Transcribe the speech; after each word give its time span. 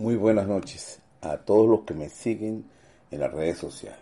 Muy 0.00 0.16
buenas 0.16 0.46
noches 0.46 0.98
a 1.20 1.36
todos 1.36 1.68
los 1.68 1.82
que 1.82 1.92
me 1.92 2.08
siguen 2.08 2.64
en 3.10 3.20
las 3.20 3.30
redes 3.30 3.58
sociales. 3.58 4.00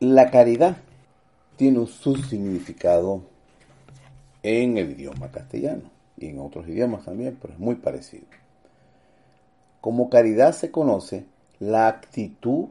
La 0.00 0.32
caridad 0.32 0.76
tiene 1.54 1.86
su 1.86 2.16
significado 2.16 3.22
en 4.42 4.76
el 4.76 4.90
idioma 4.90 5.30
castellano 5.30 5.84
y 6.16 6.26
en 6.26 6.40
otros 6.40 6.66
idiomas 6.66 7.04
también, 7.04 7.38
pero 7.40 7.54
es 7.54 7.60
muy 7.60 7.76
parecido. 7.76 8.24
Como 9.80 10.10
caridad 10.10 10.52
se 10.52 10.72
conoce 10.72 11.26
la 11.60 11.86
actitud 11.86 12.64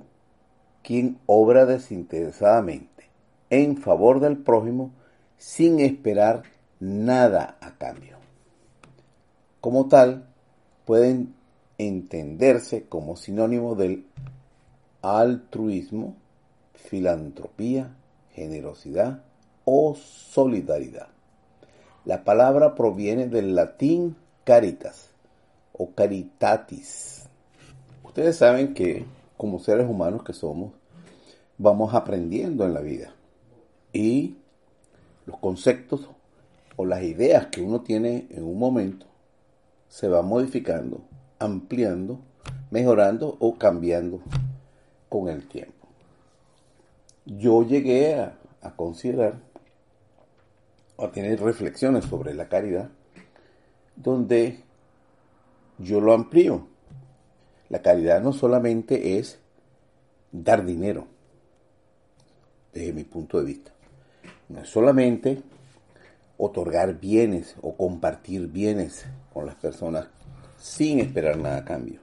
quien 0.84 1.20
obra 1.28 1.66
desinteresadamente 1.66 3.06
en 3.50 3.78
favor 3.78 4.20
del 4.20 4.36
prójimo 4.36 4.92
sin 5.38 5.80
esperar 5.80 6.44
nada 6.82 7.58
a 7.62 7.78
cambio. 7.78 8.18
Como 9.62 9.88
tal, 9.88 10.28
pueden 10.84 11.37
entenderse 11.78 12.86
como 12.86 13.16
sinónimo 13.16 13.76
del 13.76 14.06
altruismo, 15.02 16.16
filantropía, 16.74 17.96
generosidad 18.34 19.24
o 19.66 19.96
solidaridad. 19.96 21.08
La 22.06 22.24
palabra 22.24 22.74
proviene 22.76 23.28
del 23.28 23.56
latín 23.56 24.16
caritas 24.44 25.10
o 25.74 25.92
caritatis. 25.92 27.26
Ustedes 28.04 28.38
saben 28.38 28.74
que 28.74 29.06
como 29.36 29.60
seres 29.60 29.88
humanos 29.88 30.24
que 30.24 30.34
somos, 30.34 30.72
vamos 31.58 31.94
aprendiendo 31.94 32.66
en 32.66 32.74
la 32.74 32.82
vida. 32.82 33.14
Y 33.94 34.36
los 35.26 35.38
conceptos 35.38 36.10
o 36.76 36.86
las 36.86 37.04
ideas 37.04 37.48
que 37.48 37.62
uno 37.62 37.82
tiene 37.82 38.28
en 38.32 38.44
un 38.44 38.58
momento 38.58 39.06
se 39.90 40.08
van 40.08 40.26
modificando 40.26 41.02
ampliando, 41.40 42.20
mejorando 42.72 43.38
o 43.40 43.58
cambiando 43.58 44.22
con 45.10 45.30
el 45.30 45.48
tiempo. 45.48 45.88
Yo 47.26 47.64
llegué 47.64 48.16
a, 48.16 48.38
considerar 48.76 49.40
a 50.98 51.08
tener 51.12 51.40
reflexiones 51.42 52.06
sobre 52.06 52.34
la 52.34 52.50
caridad 52.50 52.90
donde 53.96 54.62
yo 55.78 56.02
lo 56.02 56.14
amplío. 56.14 56.68
La 57.70 57.82
caridad 57.82 58.22
no 58.22 58.34
solamente 58.34 59.18
es 59.18 59.40
dar 60.32 60.66
dinero, 60.66 61.08
desde 62.74 62.94
mi 62.94 63.04
punto 63.04 63.40
de 63.40 63.46
vista. 63.46 63.72
No 64.50 64.62
es 64.62 64.70
solamente 64.70 65.42
otorgar 66.38 67.00
bienes 67.00 67.56
o 67.62 67.76
compartir 67.76 68.48
bienes 68.48 69.06
con 69.34 69.46
las 69.46 69.56
personas 69.56 70.08
sin 70.58 71.00
esperar 71.00 71.38
nada 71.38 71.58
a 71.58 71.66
cambio. 71.66 72.00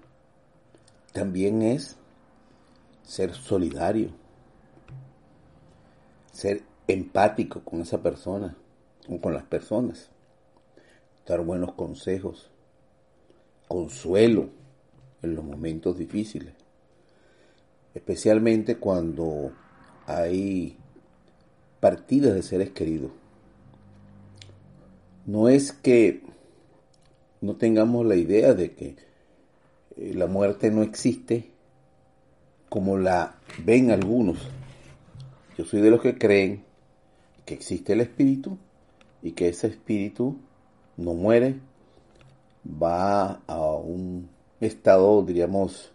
También 1.12 1.62
es 1.62 1.96
ser 3.02 3.34
solidario, 3.34 4.10
ser 6.32 6.62
empático 6.88 7.60
con 7.60 7.80
esa 7.80 8.02
persona 8.02 8.56
o 9.08 9.20
con 9.20 9.34
las 9.34 9.44
personas, 9.44 10.08
dar 11.26 11.40
buenos 11.42 11.74
consejos, 11.74 12.50
consuelo 13.68 14.48
en 15.22 15.34
los 15.34 15.44
momentos 15.44 15.98
difíciles, 15.98 16.54
especialmente 17.94 18.76
cuando 18.76 19.52
hay 20.06 20.76
partidas 21.80 22.34
de 22.34 22.42
seres 22.42 22.70
queridos. 22.70 23.12
No 25.26 25.48
es 25.48 25.72
que 25.72 26.22
no 27.44 27.56
tengamos 27.56 28.06
la 28.06 28.16
idea 28.16 28.54
de 28.54 28.72
que 28.72 28.96
eh, 29.96 30.14
la 30.14 30.26
muerte 30.26 30.70
no 30.70 30.82
existe 30.82 31.50
como 32.70 32.96
la 32.96 33.36
ven 33.64 33.90
algunos. 33.90 34.38
Yo 35.58 35.64
soy 35.66 35.82
de 35.82 35.90
los 35.90 36.00
que 36.00 36.16
creen 36.16 36.64
que 37.44 37.54
existe 37.54 37.92
el 37.92 38.00
espíritu 38.00 38.56
y 39.22 39.32
que 39.32 39.48
ese 39.48 39.66
espíritu 39.66 40.38
no 40.96 41.12
muere, 41.12 41.56
va 42.66 43.42
a 43.46 43.60
un 43.74 44.30
estado, 44.60 45.22
diríamos, 45.22 45.92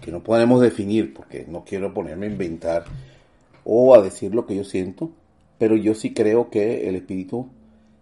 que 0.00 0.10
no 0.10 0.24
podemos 0.24 0.60
definir, 0.60 1.14
porque 1.14 1.46
no 1.48 1.64
quiero 1.64 1.94
ponerme 1.94 2.26
a 2.26 2.30
inventar 2.30 2.84
o 3.64 3.94
a 3.94 4.02
decir 4.02 4.34
lo 4.34 4.44
que 4.44 4.56
yo 4.56 4.64
siento, 4.64 5.12
pero 5.58 5.76
yo 5.76 5.94
sí 5.94 6.12
creo 6.12 6.50
que 6.50 6.88
el 6.88 6.96
espíritu 6.96 7.48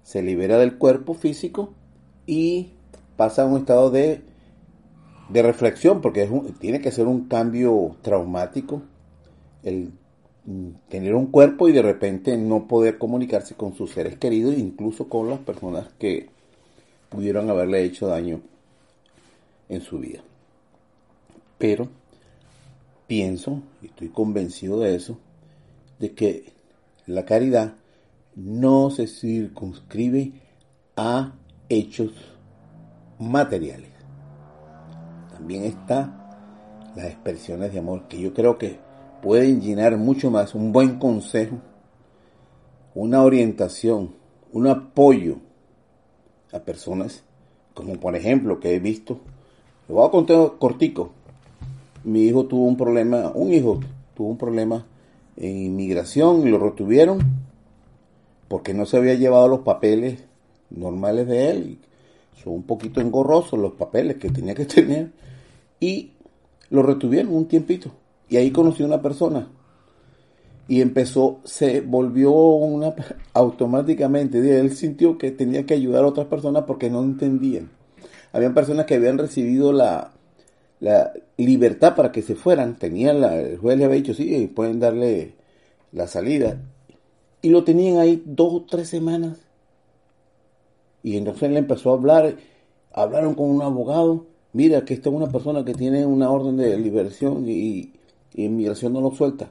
se 0.03 0.23
libera 0.23 0.57
del 0.57 0.79
cuerpo 0.79 1.13
físico 1.13 1.75
y 2.31 2.71
pasa 3.17 3.43
a 3.43 3.47
un 3.47 3.59
estado 3.59 3.91
de, 3.91 4.21
de 5.31 5.43
reflexión, 5.43 6.01
porque 6.01 6.31
tiene 6.61 6.81
que 6.81 6.93
ser 6.93 7.09
un 7.09 7.27
cambio 7.27 7.97
traumático 8.03 8.83
el 9.65 9.91
mm, 10.45 10.69
tener 10.89 11.17
un 11.17 11.27
cuerpo 11.27 11.69
y 11.69 11.73
de 11.73 11.83
repente 11.83 12.37
no 12.37 12.69
poder 12.69 12.99
comunicarse 12.99 13.57
con 13.57 13.75
sus 13.75 13.91
seres 13.91 14.17
queridos, 14.17 14.57
incluso 14.57 15.09
con 15.09 15.29
las 15.29 15.41
personas 15.41 15.89
que 15.99 16.29
pudieron 17.09 17.51
haberle 17.51 17.83
hecho 17.83 18.07
daño 18.07 18.41
en 19.69 19.81
su 19.81 19.99
vida. 19.99 20.21
Pero 21.59 21.89
pienso, 23.09 23.61
y 23.83 23.87
estoy 23.87 24.11
convencido 24.11 24.79
de 24.79 24.95
eso, 24.95 25.19
de 25.99 26.13
que 26.13 26.53
la 27.09 27.25
caridad 27.25 27.75
no 28.37 28.91
se 28.91 29.09
circunscribe 29.09 30.31
a 30.95 31.35
hechos 31.71 32.11
materiales. 33.19 33.89
También 35.33 35.65
está 35.65 36.93
las 36.95 37.07
expresiones 37.07 37.73
de 37.73 37.79
amor 37.79 38.09
que 38.09 38.21
yo 38.21 38.35
creo 38.35 38.59
que 38.59 38.79
pueden 39.23 39.63
llenar 39.63 39.97
mucho 39.97 40.31
más 40.31 40.55
un 40.55 40.73
buen 40.73 40.99
consejo, 40.99 41.57
una 42.95 43.23
orientación, 43.23 44.15
un 44.53 44.67
apoyo 44.67 45.37
a 46.53 46.59
personas 46.59 47.23
como 47.75 47.95
por 47.95 48.17
ejemplo 48.17 48.61
que 48.61 48.75
he 48.75 48.79
visto, 48.79 49.21
lo 49.89 49.97
voy 49.97 50.07
a 50.07 50.11
contar 50.11 50.53
cortico, 50.59 51.13
mi 52.05 52.25
hijo 52.25 52.47
tuvo 52.47 52.67
un 52.67 52.77
problema, 52.77 53.33
un 53.35 53.53
hijo 53.53 53.81
tuvo 54.15 54.29
un 54.29 54.39
problema 54.39 54.87
en 55.37 55.57
inmigración 55.57 56.47
y 56.47 56.51
lo 56.51 56.59
retuvieron 56.59 57.21
porque 58.49 58.75
no 58.75 58.85
se 58.85 58.97
había 58.97 59.15
llevado 59.15 59.49
los 59.49 59.61
papeles 59.61 60.25
normales 60.71 61.27
de 61.27 61.51
él. 61.51 61.79
Son 62.43 62.55
un 62.55 62.63
poquito 62.63 63.01
engorrosos 63.01 63.59
los 63.59 63.73
papeles 63.73 64.17
que 64.17 64.31
tenía 64.31 64.55
que 64.55 64.65
tener. 64.67 65.11
Y 65.79 66.13
lo 66.71 66.83
retuvieron 66.83 67.35
un 67.35 67.47
tiempito. 67.47 67.93
Y 68.29 68.37
ahí 68.37 68.51
conoció 68.51 68.87
una 68.87 69.03
persona. 69.03 69.49
Y 70.69 70.81
empezó, 70.81 71.41
se 71.45 71.81
volvió 71.81 72.33
una, 72.33 72.95
automáticamente, 73.35 74.61
él 74.61 74.75
sintió 74.77 75.19
que 75.19 75.33
tenía 75.33 75.67
que 75.67 75.75
ayudar 75.75 76.05
a 76.05 76.09
otras 76.09 76.29
personas 76.29 76.65
porque 76.67 76.91
no 76.91 77.03
entendían. 77.03 77.71
Habían 78.33 78.55
personas 78.55 78.87
que 78.87 78.95
habían 78.95 79.19
recibido 79.19 79.73
la, 79.73 80.13
la 80.79 81.13
libertad 81.37 81.97
para 81.97 82.13
que 82.13 82.23
se 82.23 82.37
fueran. 82.37 82.79
Tenían 82.79 83.21
la, 83.21 83.41
el 83.41 83.59
juez 83.59 83.77
le 83.77 83.85
había 83.85 83.97
dicho, 83.97 84.15
sí, 84.15 84.47
pueden 84.55 84.79
darle 84.79 85.35
la 85.91 86.07
salida. 86.07 86.63
Y 87.43 87.49
lo 87.49 87.65
tenían 87.65 87.99
ahí 87.99 88.23
dos 88.25 88.53
o 88.53 88.67
tres 88.69 88.89
semanas 88.89 89.50
y 91.03 91.17
entonces 91.17 91.45
él 91.45 91.57
empezó 91.57 91.91
a 91.91 91.95
hablar, 91.95 92.37
hablaron 92.93 93.35
con 93.35 93.51
un 93.51 93.63
abogado, 93.63 94.27
mira 94.53 94.85
que 94.85 94.95
esta 94.95 95.09
es 95.09 95.15
una 95.15 95.29
persona 95.29 95.65
que 95.65 95.75
tiene 95.75 96.05
una 96.05 96.31
orden 96.31 96.57
de 96.57 96.77
liberación 96.77 97.49
y, 97.49 97.93
inmigración 98.35 98.93
no 98.93 99.01
lo 99.01 99.11
suelta. 99.13 99.51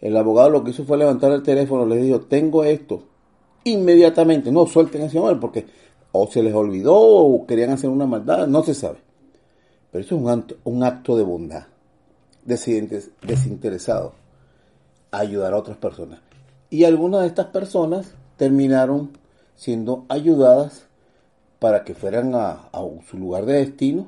El 0.00 0.16
abogado 0.16 0.50
lo 0.50 0.64
que 0.64 0.70
hizo 0.70 0.84
fue 0.84 0.98
levantar 0.98 1.32
el 1.32 1.42
teléfono, 1.42 1.86
le 1.86 1.96
dijo, 1.96 2.20
tengo 2.20 2.64
esto. 2.64 3.02
Inmediatamente, 3.64 4.52
no 4.52 4.66
suelten 4.66 5.02
a 5.02 5.06
ese 5.06 5.18
hombre 5.18 5.36
porque 5.36 5.66
o 6.12 6.26
se 6.26 6.42
les 6.42 6.54
olvidó 6.54 6.94
o 6.96 7.46
querían 7.46 7.70
hacer 7.70 7.90
una 7.90 8.06
maldad, 8.06 8.46
no 8.46 8.62
se 8.62 8.74
sabe. 8.74 8.98
Pero 9.90 10.04
eso 10.04 10.16
es 10.16 10.22
un 10.22 10.28
acto, 10.28 10.56
un 10.64 10.82
acto 10.84 11.16
de 11.16 11.22
bondad, 11.22 11.66
desinteresado, 12.44 14.14
ayudar 15.10 15.54
a 15.54 15.58
otras 15.58 15.76
personas. 15.78 16.20
Y 16.70 16.84
algunas 16.84 17.22
de 17.22 17.28
estas 17.28 17.46
personas 17.46 18.14
terminaron 18.36 19.10
siendo 19.56 20.04
ayudadas 20.08 20.87
para 21.58 21.84
que 21.84 21.94
fueran 21.94 22.34
a, 22.34 22.68
su 23.08 23.18
lugar 23.18 23.46
de 23.46 23.54
destino 23.54 24.06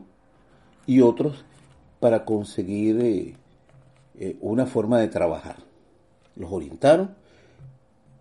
y 0.87 1.01
otros 1.01 1.45
para 1.99 2.25
conseguir 2.25 3.01
eh, 3.01 3.35
eh, 4.19 4.37
una 4.41 4.67
forma 4.67 4.99
de 4.99 5.09
trabajar. 5.09 5.57
Los 6.37 6.53
orientaron, 6.53 7.15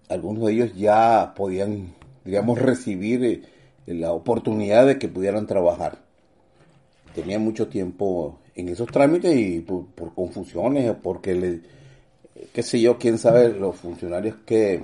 algunos 0.09 0.45
de 0.45 0.53
ellos 0.53 0.75
ya 0.75 1.33
podían, 1.35 1.93
digamos, 2.25 2.59
recibir 2.59 3.23
eh, 3.23 3.93
la 3.93 4.11
oportunidad 4.11 4.87
de 4.87 4.97
que 4.97 5.07
pudieran 5.07 5.45
trabajar. 5.45 5.99
Tenían 7.13 7.43
mucho 7.43 7.67
tiempo 7.67 8.39
en 8.55 8.69
esos 8.69 8.87
trámites 8.87 9.35
y 9.35 9.59
por, 9.61 10.13
confusiones, 10.13 10.93
porque 11.01 11.35
le, 11.35 11.61
qué 12.51 12.63
sé 12.63 12.81
yo, 12.81 12.97
quién 12.97 13.17
sabe, 13.17 13.49
los 13.49 13.75
funcionarios 13.75 14.35
que, 14.45 14.83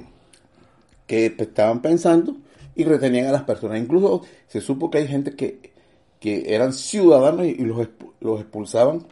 que 1.08 1.36
estaban 1.38 1.82
pensando 1.82 2.36
y 2.76 2.84
retenían 2.84 3.28
a 3.28 3.32
las 3.32 3.44
personas. 3.44 3.80
Incluso 3.80 4.22
se 4.48 4.62
supo 4.62 4.90
que 4.90 5.00
hay 5.00 5.08
gente 5.08 5.36
que, 5.36 5.74
que 6.20 6.54
eran 6.54 6.74
ciudadanos 6.74 7.46
y 7.46 7.56
los, 7.64 7.88
los 8.20 8.42
expulsaban 8.42 9.06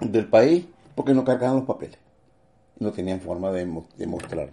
del 0.00 0.26
país 0.26 0.66
porque 0.94 1.14
no 1.14 1.24
cargaban 1.24 1.56
los 1.56 1.66
papeles. 1.66 1.98
No 2.78 2.92
tenían 2.92 3.20
forma 3.20 3.50
de, 3.50 3.66
de 3.96 4.06
mostrarlo. 4.06 4.52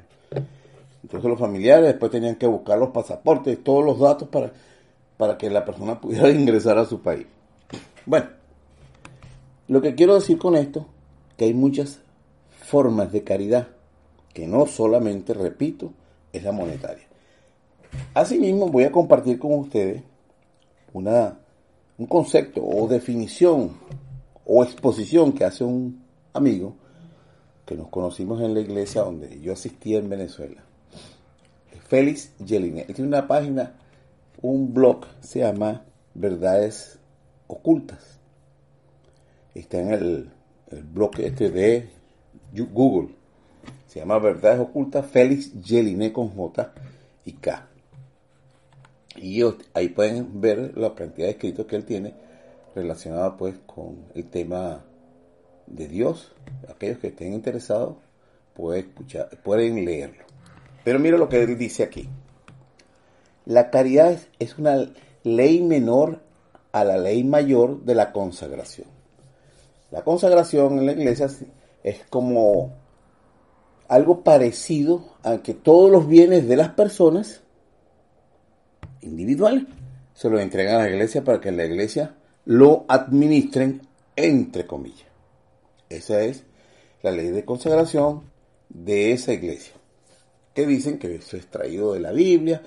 Entonces 1.04 1.30
los 1.30 1.40
familiares 1.40 1.86
después 1.86 2.12
tenían 2.12 2.36
que 2.36 2.48
buscar 2.48 2.78
los 2.78 2.90
pasaportes, 2.90 3.64
todos 3.64 3.86
los 3.86 4.00
datos 4.00 4.28
para, 4.28 4.52
para 5.16 5.38
que 5.38 5.50
la 5.50 5.64
persona 5.64 6.02
pudiera 6.02 6.30
ingresar 6.31 6.78
a 6.78 6.86
su 6.86 7.02
país. 7.02 7.28
Bueno, 8.06 8.28
lo 9.68 9.81
que 9.81 9.96
quiero 9.96 10.16
decir 10.16 10.38
con 10.38 10.56
esto, 10.56 10.86
que 11.38 11.46
hay 11.46 11.54
muchas 11.54 12.00
formas 12.60 13.12
de 13.12 13.24
caridad, 13.24 13.68
que 14.34 14.48
no 14.48 14.66
solamente, 14.66 15.34
repito, 15.34 15.94
es 16.34 16.44
la 16.44 16.52
monetaria. 16.52 17.06
Asimismo, 18.18 18.68
voy 18.69 18.84
a 18.84 18.92
compartir 18.92 19.38
con 19.38 19.54
ustedes 19.54 20.02
una, 20.92 21.38
un 22.00 22.08
concepto 22.08 22.66
o 22.66 22.88
definición 22.88 23.78
o 24.44 24.64
exposición 24.64 25.34
que 25.34 25.46
hace 25.46 25.64
un 25.64 26.04
amigo 26.34 26.74
que 27.64 27.75
nos 27.75 27.90
conocimos 27.90 28.42
en 28.42 28.56
la 28.56 28.62
iglesia 28.62 29.04
donde 29.04 29.40
yo 29.40 29.54
asistía 29.54 30.00
en 30.00 30.10
Venezuela. 30.10 30.64
Félix 31.90 32.31
Jelinek. 32.44 32.88
Tiene 32.88 33.08
una 33.08 33.28
página, 33.28 33.74
un 34.42 34.74
blog, 34.74 35.06
se 35.19 35.42
llama 35.42 35.84
Verdades 36.16 36.98
Ocultas. 37.46 38.19
Está 39.54 39.80
en 39.80 39.94
el, 39.94 40.31
el 40.72 40.84
blog 40.86 41.19
este 41.19 41.52
de 41.52 41.88
Google. 42.52 43.14
Se 43.86 44.00
llama 44.00 44.18
Verdades 44.18 44.60
Ocultas, 44.60 45.06
Félix 45.06 45.52
Jelinek 45.64 46.14
con 46.14 46.30
J 46.30 46.74
y 47.25 47.34
K. 47.34 47.68
Y 49.18 49.44
ahí 49.74 49.90
pueden 49.90 50.40
ver 50.40 50.78
la 50.78 50.94
cantidad 50.94 51.28
de 51.28 51.31
escritos 51.31 51.66
que 51.66 51.75
él 51.75 51.86
tiene 51.86 52.14
relacionada 52.75 53.36
pues 53.36 53.56
con 53.66 54.06
el 54.14 54.30
tema 54.30 54.84
de 55.66 55.88
Dios. 55.88 56.34
Aquellos 56.69 57.00
que 57.00 57.08
estén 57.08 57.34
interesados 57.34 57.96
pueden, 58.54 58.86
escuchar, 58.88 59.30
pueden 59.44 59.84
leerlo. 59.84 60.24
Pero 60.84 61.00
mira 61.00 61.18
lo 61.18 61.28
que 61.30 61.42
él 61.42 61.58
dice 61.58 61.84
aquí. 61.84 62.08
La 63.46 63.69
caridad 63.69 64.18
es 64.40 64.58
una 64.58 64.90
ley 65.24 65.62
menor 65.62 66.22
a 66.72 66.84
la 66.84 66.98
ley 66.98 67.24
mayor 67.24 67.84
de 67.84 67.96
la 67.96 68.12
consagración. 68.12 68.88
La 69.92 70.04
consagración 70.04 70.80
en 70.80 70.86
la 70.86 70.92
iglesia 70.92 71.28
es 71.84 72.06
como 72.10 72.74
algo 73.88 74.24
parecido 74.24 75.04
a 75.24 75.38
que 75.38 75.54
todos 75.54 75.90
los 75.90 76.08
bienes 76.08 76.48
de 76.48 76.58
las 76.58 76.69
personas 76.69 77.42
individuales 79.07 79.63
se 80.13 80.30
los 80.30 80.42
entregan 80.42 80.75
a 80.75 80.83
la 80.83 80.89
iglesia 80.89 81.24
para 81.24 81.39
que 81.39 81.51
la 81.51 81.65
iglesia 81.65 82.15
lo 82.45 82.86
administren 82.88 83.81
entre 84.15 84.65
comillas. 84.65 85.07
Esa 85.89 86.21
es 86.21 86.44
la 87.04 87.12
ley 87.12 87.27
de 87.27 87.45
consagración 87.45 88.24
de 88.69 89.12
esa 89.12 89.33
iglesia. 89.33 89.74
Que 90.54 90.65
dicen 90.65 90.98
que 90.98 91.15
eso 91.15 91.38
es 91.38 91.48
traído 91.48 91.94
de 91.94 92.00
la 92.00 92.12
Biblia, 92.12 92.62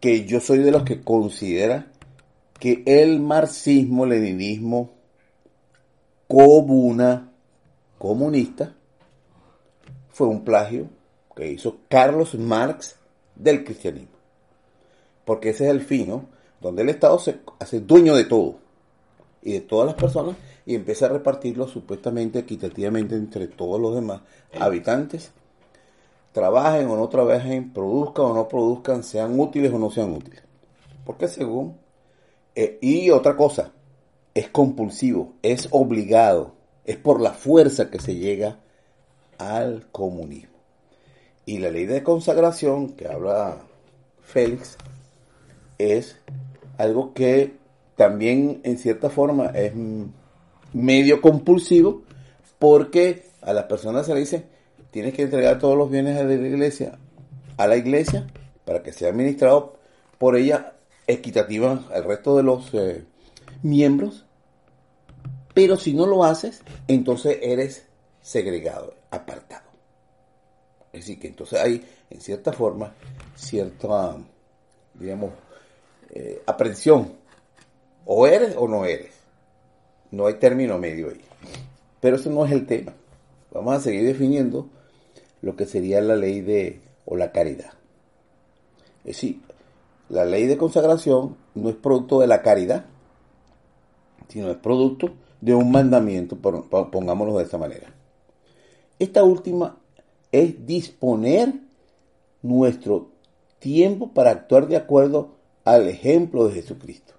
que 0.00 0.26
yo 0.26 0.40
soy 0.40 0.58
de 0.58 0.70
los 0.70 0.82
que 0.82 1.00
considera 1.00 1.86
que 2.58 2.82
el 2.86 3.20
marxismo, 3.20 4.06
leninismo, 4.06 4.90
comuna, 6.28 7.32
comunista, 7.98 8.74
fue 10.10 10.28
un 10.28 10.44
plagio 10.44 10.88
que 11.34 11.50
hizo 11.50 11.78
Carlos 11.88 12.34
Marx 12.34 12.96
del 13.34 13.64
cristianismo. 13.64 14.11
Porque 15.24 15.50
ese 15.50 15.64
es 15.64 15.70
el 15.70 15.80
fin, 15.80 16.08
¿no? 16.08 16.26
Donde 16.60 16.82
el 16.82 16.88
Estado 16.88 17.18
se 17.18 17.40
hace 17.58 17.80
dueño 17.80 18.14
de 18.14 18.24
todo 18.24 18.56
y 19.42 19.52
de 19.54 19.60
todas 19.60 19.86
las 19.86 19.96
personas 19.96 20.36
y 20.64 20.74
empieza 20.74 21.06
a 21.06 21.10
repartirlo 21.10 21.66
supuestamente 21.66 22.38
equitativamente 22.38 23.16
entre 23.16 23.48
todos 23.48 23.80
los 23.80 23.94
demás 23.94 24.22
habitantes, 24.58 25.32
trabajen 26.32 26.88
o 26.88 26.96
no 26.96 27.08
trabajen, 27.08 27.72
produzcan 27.72 28.26
o 28.26 28.34
no 28.34 28.48
produzcan, 28.48 29.02
sean 29.02 29.38
útiles 29.38 29.72
o 29.72 29.78
no 29.78 29.90
sean 29.90 30.12
útiles. 30.12 30.42
Porque 31.04 31.28
según... 31.28 31.80
Eh, 32.54 32.78
y 32.82 33.10
otra 33.10 33.34
cosa, 33.34 33.72
es 34.34 34.48
compulsivo, 34.50 35.32
es 35.42 35.68
obligado, 35.70 36.52
es 36.84 36.96
por 36.96 37.20
la 37.20 37.32
fuerza 37.32 37.90
que 37.90 37.98
se 37.98 38.14
llega 38.14 38.58
al 39.38 39.86
comunismo. 39.90 40.52
Y 41.46 41.58
la 41.58 41.70
ley 41.70 41.86
de 41.86 42.02
consagración 42.02 42.90
que 42.90 43.08
habla 43.08 43.62
Félix 44.20 44.76
es 45.78 46.18
algo 46.78 47.12
que 47.14 47.54
también 47.96 48.60
en 48.64 48.78
cierta 48.78 49.10
forma 49.10 49.46
es 49.46 49.72
medio 50.72 51.20
compulsivo 51.20 52.02
porque 52.58 53.26
a 53.42 53.52
las 53.52 53.64
personas 53.64 54.06
se 54.06 54.14
le 54.14 54.20
dice 54.20 54.44
tienes 54.90 55.14
que 55.14 55.22
entregar 55.22 55.58
todos 55.58 55.76
los 55.76 55.90
bienes 55.90 56.16
de 56.16 56.24
la 56.24 56.48
iglesia 56.48 56.98
a 57.56 57.66
la 57.66 57.76
iglesia 57.76 58.26
para 58.64 58.82
que 58.82 58.92
sea 58.92 59.10
administrado 59.10 59.78
por 60.18 60.36
ella 60.36 60.74
equitativa 61.06 61.84
al 61.92 62.04
resto 62.04 62.36
de 62.36 62.42
los 62.42 62.72
eh, 62.74 63.04
miembros 63.62 64.24
pero 65.54 65.76
si 65.76 65.92
no 65.92 66.06
lo 66.06 66.24
haces 66.24 66.62
entonces 66.88 67.38
eres 67.42 67.86
segregado 68.20 68.94
apartado 69.10 69.70
es 70.92 71.00
decir 71.02 71.18
que 71.18 71.28
entonces 71.28 71.60
hay 71.60 71.84
en 72.10 72.20
cierta 72.20 72.52
forma 72.52 72.94
cierta 73.34 74.16
digamos 74.94 75.32
eh, 76.12 76.42
aprensión 76.46 77.12
o 78.04 78.26
eres 78.26 78.54
o 78.56 78.68
no 78.68 78.84
eres 78.84 79.22
no 80.12 80.26
hay 80.26 80.34
término 80.34 80.78
medio 80.78 81.08
ahí. 81.08 81.20
Pero 82.00 82.16
eso 82.16 82.30
no 82.30 82.46
es 82.46 82.52
el 82.52 82.66
tema. 82.66 82.94
Vamos 83.50 83.74
a 83.74 83.80
seguir 83.80 84.04
definiendo 84.04 84.68
lo 85.40 85.56
que 85.56 85.66
sería 85.66 86.00
la 86.00 86.14
ley 86.14 86.40
de 86.40 86.80
o 87.04 87.16
la 87.16 87.32
caridad. 87.32 87.72
Es 89.00 89.16
decir, 89.16 89.40
la 90.08 90.24
ley 90.24 90.46
de 90.46 90.56
consagración 90.56 91.36
no 91.54 91.68
es 91.70 91.74
producto 91.74 92.20
de 92.20 92.28
la 92.28 92.42
caridad, 92.42 92.84
sino 94.28 94.50
es 94.50 94.56
producto 94.58 95.10
de 95.40 95.54
un 95.54 95.72
mandamiento, 95.72 96.36
pongámoslo 96.36 97.38
de 97.38 97.44
esta 97.44 97.58
manera. 97.58 97.92
Esta 98.98 99.24
última 99.24 99.78
es 100.30 100.64
disponer 100.66 101.54
nuestro 102.42 103.08
tiempo 103.58 104.12
para 104.12 104.30
actuar 104.30 104.68
de 104.68 104.76
acuerdo 104.76 105.30
al 105.64 105.88
ejemplo 105.88 106.48
de 106.48 106.54
Jesucristo. 106.54 107.14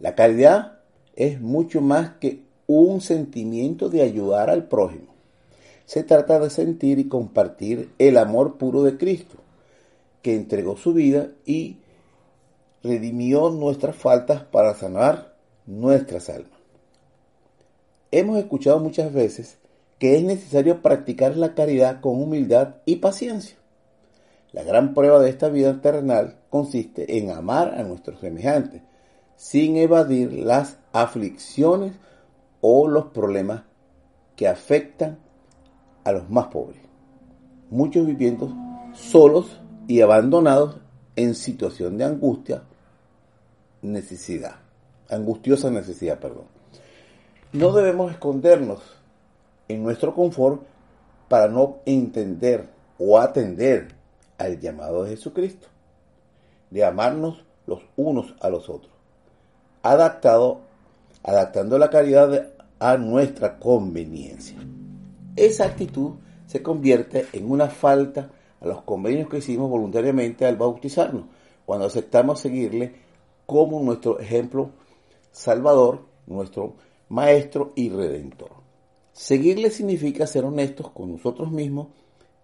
La 0.00 0.14
caridad 0.14 0.78
es 1.16 1.40
mucho 1.40 1.80
más 1.80 2.12
que 2.20 2.42
un 2.66 3.00
sentimiento 3.00 3.88
de 3.88 4.02
ayudar 4.02 4.50
al 4.50 4.68
prójimo. 4.68 5.14
Se 5.86 6.04
trata 6.04 6.38
de 6.38 6.50
sentir 6.50 6.98
y 6.98 7.08
compartir 7.08 7.90
el 7.98 8.18
amor 8.18 8.58
puro 8.58 8.82
de 8.82 8.98
Cristo, 8.98 9.36
que 10.22 10.36
entregó 10.36 10.76
su 10.76 10.92
vida 10.92 11.30
y 11.46 11.78
redimió 12.82 13.50
nuestras 13.50 13.96
faltas 13.96 14.42
para 14.44 14.74
sanar 14.74 15.34
nuestras 15.66 16.28
almas. 16.28 16.58
Hemos 18.10 18.38
escuchado 18.38 18.78
muchas 18.78 19.12
veces 19.12 19.58
que 19.98 20.16
es 20.16 20.22
necesario 20.22 20.80
practicar 20.80 21.36
la 21.36 21.54
caridad 21.54 22.00
con 22.00 22.22
humildad 22.22 22.76
y 22.84 22.96
paciencia. 22.96 23.57
La 24.52 24.62
gran 24.62 24.94
prueba 24.94 25.20
de 25.20 25.28
esta 25.28 25.48
vida 25.48 25.80
terrenal 25.80 26.36
consiste 26.48 27.18
en 27.18 27.30
amar 27.30 27.74
a 27.74 27.82
nuestros 27.82 28.20
semejantes, 28.20 28.82
sin 29.36 29.76
evadir 29.76 30.32
las 30.32 30.78
aflicciones 30.92 31.92
o 32.60 32.88
los 32.88 33.06
problemas 33.06 33.62
que 34.36 34.48
afectan 34.48 35.18
a 36.04 36.12
los 36.12 36.30
más 36.30 36.46
pobres. 36.46 36.80
Muchos 37.70 38.06
viviendo 38.06 38.54
solos 38.94 39.60
y 39.86 40.00
abandonados 40.00 40.78
en 41.16 41.34
situación 41.34 41.98
de 41.98 42.04
angustia, 42.04 42.62
necesidad, 43.82 44.56
angustiosa 45.10 45.70
necesidad, 45.70 46.18
perdón. 46.18 46.46
No 47.52 47.72
debemos 47.72 48.10
escondernos 48.12 48.80
en 49.68 49.82
nuestro 49.82 50.14
confort 50.14 50.62
para 51.28 51.48
no 51.48 51.78
entender 51.84 52.68
o 52.98 53.18
atender 53.18 53.97
al 54.38 54.60
llamado 54.60 55.04
de 55.04 55.10
Jesucristo, 55.10 55.68
de 56.70 56.84
amarnos 56.84 57.44
los 57.66 57.82
unos 57.96 58.34
a 58.40 58.48
los 58.48 58.68
otros 58.68 58.98
adaptado 59.82 60.60
adaptando 61.22 61.78
la 61.78 61.90
caridad 61.90 62.50
a 62.78 62.96
nuestra 62.96 63.58
conveniencia. 63.58 64.56
Esa 65.36 65.64
actitud 65.64 66.14
se 66.46 66.62
convierte 66.62 67.26
en 67.32 67.50
una 67.50 67.68
falta 67.68 68.30
a 68.60 68.66
los 68.66 68.82
convenios 68.82 69.28
que 69.28 69.38
hicimos 69.38 69.68
voluntariamente 69.68 70.46
al 70.46 70.56
bautizarnos, 70.56 71.24
cuando 71.66 71.86
aceptamos 71.86 72.40
seguirle 72.40 72.94
como 73.46 73.80
nuestro 73.80 74.18
ejemplo 74.20 74.70
salvador, 75.30 76.06
nuestro 76.26 76.74
maestro 77.08 77.72
y 77.74 77.90
redentor. 77.90 78.50
Seguirle 79.12 79.70
significa 79.70 80.26
ser 80.26 80.44
honestos 80.44 80.90
con 80.90 81.12
nosotros 81.12 81.50
mismos 81.50 81.88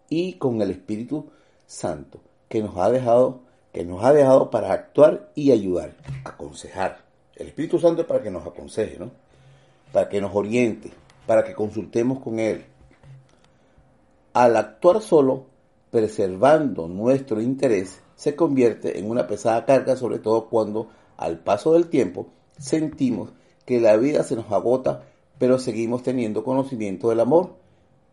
y 0.08 0.34
con 0.34 0.60
el 0.60 0.70
Espíritu 0.70 1.26
Santo, 1.66 2.20
que 2.48 2.62
nos 2.62 2.76
ha 2.76 2.90
dejado, 2.90 3.40
que 3.72 3.84
nos 3.84 4.04
ha 4.04 4.12
dejado 4.12 4.50
para 4.50 4.72
actuar 4.72 5.30
y 5.34 5.50
ayudar, 5.50 5.94
aconsejar. 6.24 7.04
El 7.36 7.48
Espíritu 7.48 7.78
Santo 7.78 8.02
es 8.02 8.06
para 8.06 8.22
que 8.22 8.30
nos 8.30 8.46
aconseje, 8.46 8.98
¿no? 8.98 9.10
Para 9.92 10.08
que 10.08 10.20
nos 10.20 10.34
oriente, 10.34 10.90
para 11.26 11.44
que 11.44 11.54
consultemos 11.54 12.20
con 12.20 12.38
Él. 12.38 12.64
Al 14.32 14.56
actuar 14.56 15.00
solo, 15.00 15.46
preservando 15.90 16.88
nuestro 16.88 17.40
interés, 17.40 18.00
se 18.16 18.36
convierte 18.36 18.98
en 18.98 19.10
una 19.10 19.26
pesada 19.26 19.64
carga, 19.64 19.96
sobre 19.96 20.18
todo 20.18 20.48
cuando 20.48 20.88
al 21.16 21.38
paso 21.38 21.74
del 21.74 21.88
tiempo 21.88 22.28
sentimos 22.58 23.30
que 23.64 23.80
la 23.80 23.96
vida 23.96 24.22
se 24.22 24.36
nos 24.36 24.50
agota, 24.52 25.02
pero 25.38 25.58
seguimos 25.58 26.02
teniendo 26.02 26.44
conocimiento 26.44 27.08
del 27.08 27.20
amor, 27.20 27.54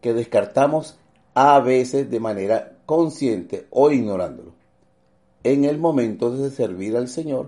que 0.02 0.14
descartamos 0.14 0.98
a 1.34 1.60
veces 1.60 2.10
de 2.10 2.20
manera 2.20 2.78
consciente 2.92 3.68
o 3.70 3.90
ignorándolo, 3.90 4.52
en 5.46 5.64
el 5.64 5.78
momento 5.78 6.30
de 6.30 6.50
servir 6.50 6.98
al 6.98 7.08
Señor, 7.08 7.48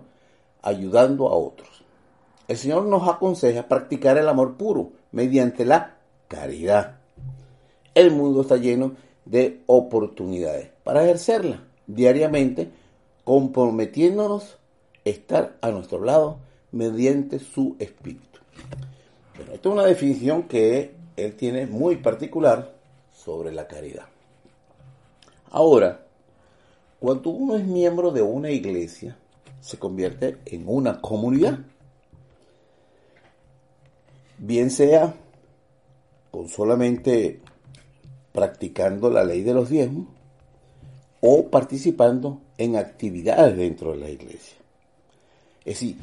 ayudando 0.62 1.28
a 1.28 1.36
otros. 1.36 1.84
El 2.48 2.56
Señor 2.56 2.86
nos 2.86 3.06
aconseja 3.10 3.68
practicar 3.68 4.18
el 4.18 4.30
amor 4.30 4.56
puro 4.56 4.94
mediante 5.12 5.66
la 5.66 5.98
caridad. 6.30 6.96
El 7.94 8.12
mundo 8.12 8.44
está 8.44 8.56
lleno 8.56 8.94
de 9.26 9.60
oportunidades 9.66 10.70
para 10.86 11.04
ejercerla 11.04 11.62
diariamente, 11.88 12.70
comprometiéndonos 13.26 14.56
a 15.06 15.10
estar 15.10 15.58
a 15.60 15.72
nuestro 15.72 16.06
lado 16.06 16.38
mediante 16.72 17.40
su 17.40 17.76
espíritu. 17.80 18.40
Bueno, 19.36 19.52
esta 19.52 19.68
es 19.68 19.74
una 19.74 19.84
definición 19.84 20.44
que 20.44 20.96
él 21.18 21.36
tiene 21.36 21.68
muy 21.68 21.98
particular 21.98 22.74
sobre 23.12 23.52
la 23.52 23.68
caridad. 23.68 24.13
Ahora, 25.54 26.04
cuando 27.00 27.30
uno 27.30 27.56
es 27.56 27.64
miembro 27.64 28.10
de 28.10 28.24
una 28.24 28.50
iglesia, 28.50 29.16
se 29.62 29.78
convierte 29.78 30.40
en 30.46 30.64
una 30.68 31.00
comunidad. 31.00 31.60
Bien 34.40 34.72
sea 34.72 35.14
con 36.32 36.50
solamente 36.50 37.40
practicando 38.32 39.12
la 39.12 39.24
ley 39.24 39.44
de 39.44 39.54
los 39.54 39.70
diezmos 39.70 40.08
o 41.22 41.48
participando 41.52 42.42
en 42.58 42.76
actividades 42.76 43.56
dentro 43.56 43.92
de 43.92 43.98
la 44.00 44.10
iglesia. 44.10 44.58
Es 45.60 45.80
decir, 45.80 45.98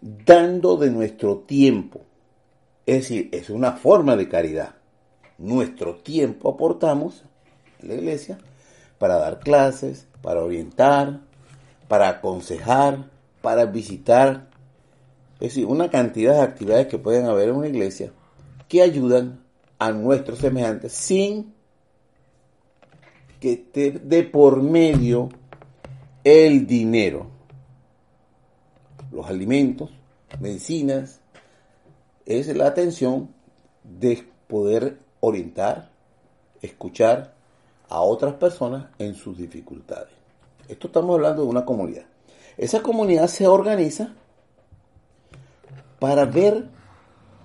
dando 0.00 0.76
de 0.76 0.90
nuestro 0.90 1.38
tiempo. 1.38 2.00
Es 2.84 3.02
decir, 3.02 3.28
es 3.30 3.48
una 3.48 3.74
forma 3.74 4.16
de 4.16 4.28
caridad. 4.28 4.74
Nuestro 5.38 5.94
tiempo 5.94 6.50
aportamos 6.50 7.22
en 7.80 7.88
la 7.88 7.94
iglesia 7.94 8.38
para 8.98 9.16
dar 9.16 9.40
clases, 9.40 10.06
para 10.22 10.42
orientar, 10.42 11.20
para 11.88 12.08
aconsejar, 12.08 13.10
para 13.40 13.66
visitar. 13.66 14.48
Es 15.34 15.54
decir, 15.54 15.66
una 15.66 15.90
cantidad 15.90 16.34
de 16.34 16.42
actividades 16.42 16.88
que 16.88 16.98
pueden 16.98 17.26
haber 17.26 17.50
en 17.50 17.56
una 17.56 17.68
iglesia 17.68 18.12
que 18.68 18.82
ayudan 18.82 19.40
a 19.78 19.92
nuestros 19.92 20.40
semejantes 20.40 20.92
sin 20.92 21.54
que 23.40 23.52
esté 23.52 23.92
de 23.92 24.24
por 24.24 24.62
medio 24.62 25.28
el 26.24 26.66
dinero 26.66 27.38
los 29.10 29.26
alimentos, 29.26 29.90
medicinas, 30.40 31.20
es 32.26 32.46
la 32.54 32.66
atención 32.66 33.34
de 33.82 34.24
poder 34.46 34.98
orientar, 35.20 35.90
escuchar 36.62 37.34
a 37.88 38.00
otras 38.00 38.34
personas 38.34 38.86
en 38.98 39.14
sus 39.14 39.38
dificultades. 39.38 40.12
Esto 40.68 40.88
estamos 40.88 41.14
hablando 41.14 41.42
de 41.42 41.48
una 41.48 41.64
comunidad. 41.64 42.04
Esa 42.56 42.82
comunidad 42.82 43.28
se 43.28 43.46
organiza 43.46 44.12
para 45.98 46.24
ver 46.24 46.68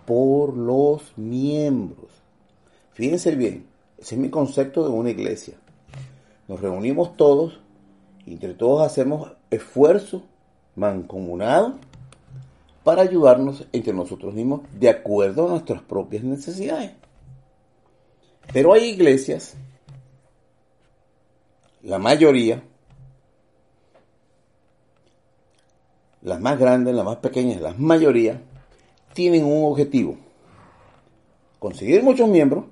por 0.06 0.56
los 0.56 1.18
miembros. 1.18 2.12
Fíjense 2.94 3.36
bien, 3.36 3.66
ese 3.98 4.16
es 4.16 4.22
mi 4.22 4.30
concepto 4.30 4.84
de 4.84 4.90
una 4.90 5.10
iglesia. 5.10 5.56
Nos 6.48 6.60
reunimos 6.60 7.16
todos 7.16 7.60
entre 8.26 8.54
todos 8.54 8.86
hacemos 8.86 9.32
esfuerzo 9.50 10.24
mancomunado 10.76 11.76
para 12.84 13.02
ayudarnos 13.02 13.66
entre 13.72 13.94
nosotros 13.94 14.34
mismos 14.34 14.62
de 14.80 14.90
acuerdo 14.90 15.48
a 15.48 15.52
nuestras 15.52 15.82
propias 15.82 16.24
necesidades. 16.24 16.92
Pero 18.52 18.74
hay 18.74 18.86
iglesias, 18.86 19.56
la 21.84 22.00
mayoría, 22.00 22.64
las 26.22 26.40
más 26.40 26.58
grandes, 26.58 26.96
las 26.96 27.06
más 27.06 27.18
pequeñas, 27.18 27.62
las 27.62 27.78
mayoría, 27.78 28.42
tienen 29.14 29.46
un 29.46 29.72
objetivo. 29.72 30.18
Conseguir 31.60 32.04
muchos 32.04 32.28
miembros, 32.28 32.66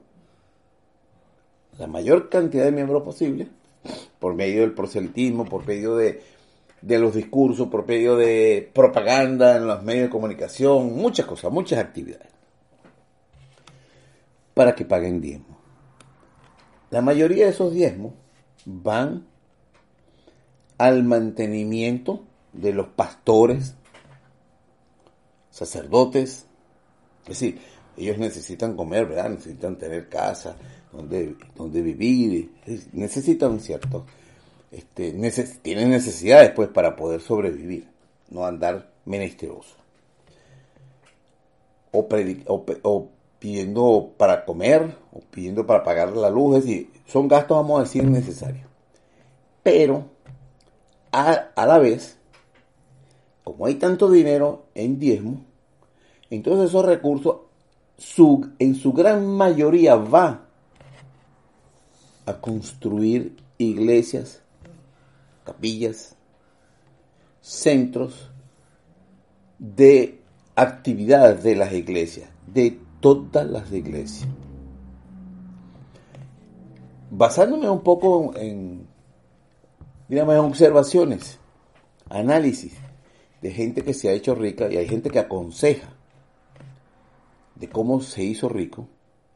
la 1.77 1.87
mayor 1.87 2.29
cantidad 2.29 2.65
de 2.65 2.71
miembros 2.71 3.03
posible, 3.03 3.47
por 4.19 4.33
medio 4.33 4.61
del 4.61 4.73
proselitismo, 4.73 5.45
por 5.45 5.65
medio 5.65 5.95
de 5.95 6.21
de 6.81 6.97
los 6.97 7.13
discursos, 7.13 7.67
por 7.69 7.87
medio 7.87 8.15
de 8.15 8.69
propaganda 8.73 9.55
en 9.55 9.67
los 9.67 9.83
medios 9.83 10.05
de 10.05 10.09
comunicación, 10.09 10.95
muchas 10.95 11.25
cosas, 11.25 11.51
muchas 11.51 11.79
actividades, 11.79 12.27
para 14.53 14.73
que 14.75 14.85
paguen 14.85 15.21
diezmos. 15.21 15.57
La 16.89 17.01
mayoría 17.01 17.45
de 17.45 17.51
esos 17.51 17.71
diezmos 17.71 18.13
van 18.65 19.25
al 20.77 21.03
mantenimiento 21.03 22.23
de 22.53 22.73
los 22.73 22.87
pastores, 22.87 23.75
sacerdotes, 25.49 26.45
es 27.23 27.27
decir, 27.27 27.59
ellos 27.97 28.17
necesitan 28.17 28.75
comer, 28.75 29.05
¿verdad? 29.05 29.29
Necesitan 29.29 29.77
tener 29.77 30.09
casa, 30.09 30.55
donde, 30.91 31.35
donde 31.55 31.81
vivir, 31.81 32.51
necesitan 32.93 33.59
cierto 33.59 34.05
este, 34.71 35.11
tienen 35.61 35.89
necesidades 35.89 36.51
pues 36.51 36.69
para 36.69 36.95
poder 36.95 37.21
sobrevivir, 37.21 37.87
no 38.29 38.45
andar 38.45 38.89
menesteroso. 39.05 39.75
O, 41.91 42.07
o, 42.83 43.09
pidiendo 43.41 44.13
para 44.17 44.45
comer, 44.45 44.95
o 45.11 45.19
pidiendo 45.19 45.65
para 45.65 45.83
pagar 45.83 46.15
la 46.15 46.29
luz, 46.29 46.59
es 46.59 46.65
decir, 46.65 46.91
son 47.07 47.27
gastos, 47.27 47.57
vamos 47.57 47.79
a 47.79 47.83
decir, 47.83 48.03
necesarios. 48.03 48.67
Pero, 49.63 50.05
a, 51.11 51.49
a 51.55 51.65
la 51.65 51.79
vez, 51.79 52.19
como 53.43 53.65
hay 53.65 53.75
tanto 53.75 54.11
dinero 54.11 54.67
en 54.75 54.99
diezmo, 54.99 55.43
entonces 56.29 56.69
esos 56.69 56.85
recursos 56.85 57.37
su, 57.97 58.51
en 58.59 58.75
su 58.75 58.93
gran 58.93 59.25
mayoría 59.25 59.95
va 59.95 60.45
a 62.27 62.33
construir 62.39 63.35
iglesias 63.57 64.41
capillas, 65.43 66.15
centros 67.41 68.29
de 69.57 70.19
actividades 70.55 71.43
de 71.43 71.55
las 71.55 71.73
iglesias, 71.73 72.29
de 72.45 72.79
todas 73.01 73.49
las 73.49 73.71
iglesias. 73.71 74.29
Basándome 77.09 77.69
un 77.69 77.81
poco 77.81 78.33
en, 78.37 78.87
digamos, 80.07 80.37
observaciones, 80.37 81.39
análisis 82.09 82.73
de 83.41 83.51
gente 83.51 83.83
que 83.83 83.93
se 83.93 84.07
ha 84.07 84.13
hecho 84.13 84.35
rica 84.35 84.71
y 84.71 84.77
hay 84.77 84.87
gente 84.87 85.09
que 85.09 85.19
aconseja 85.19 85.89
de 87.55 87.69
cómo 87.69 88.01
se 88.01 88.23
hizo 88.23 88.47
rico, 88.47 88.87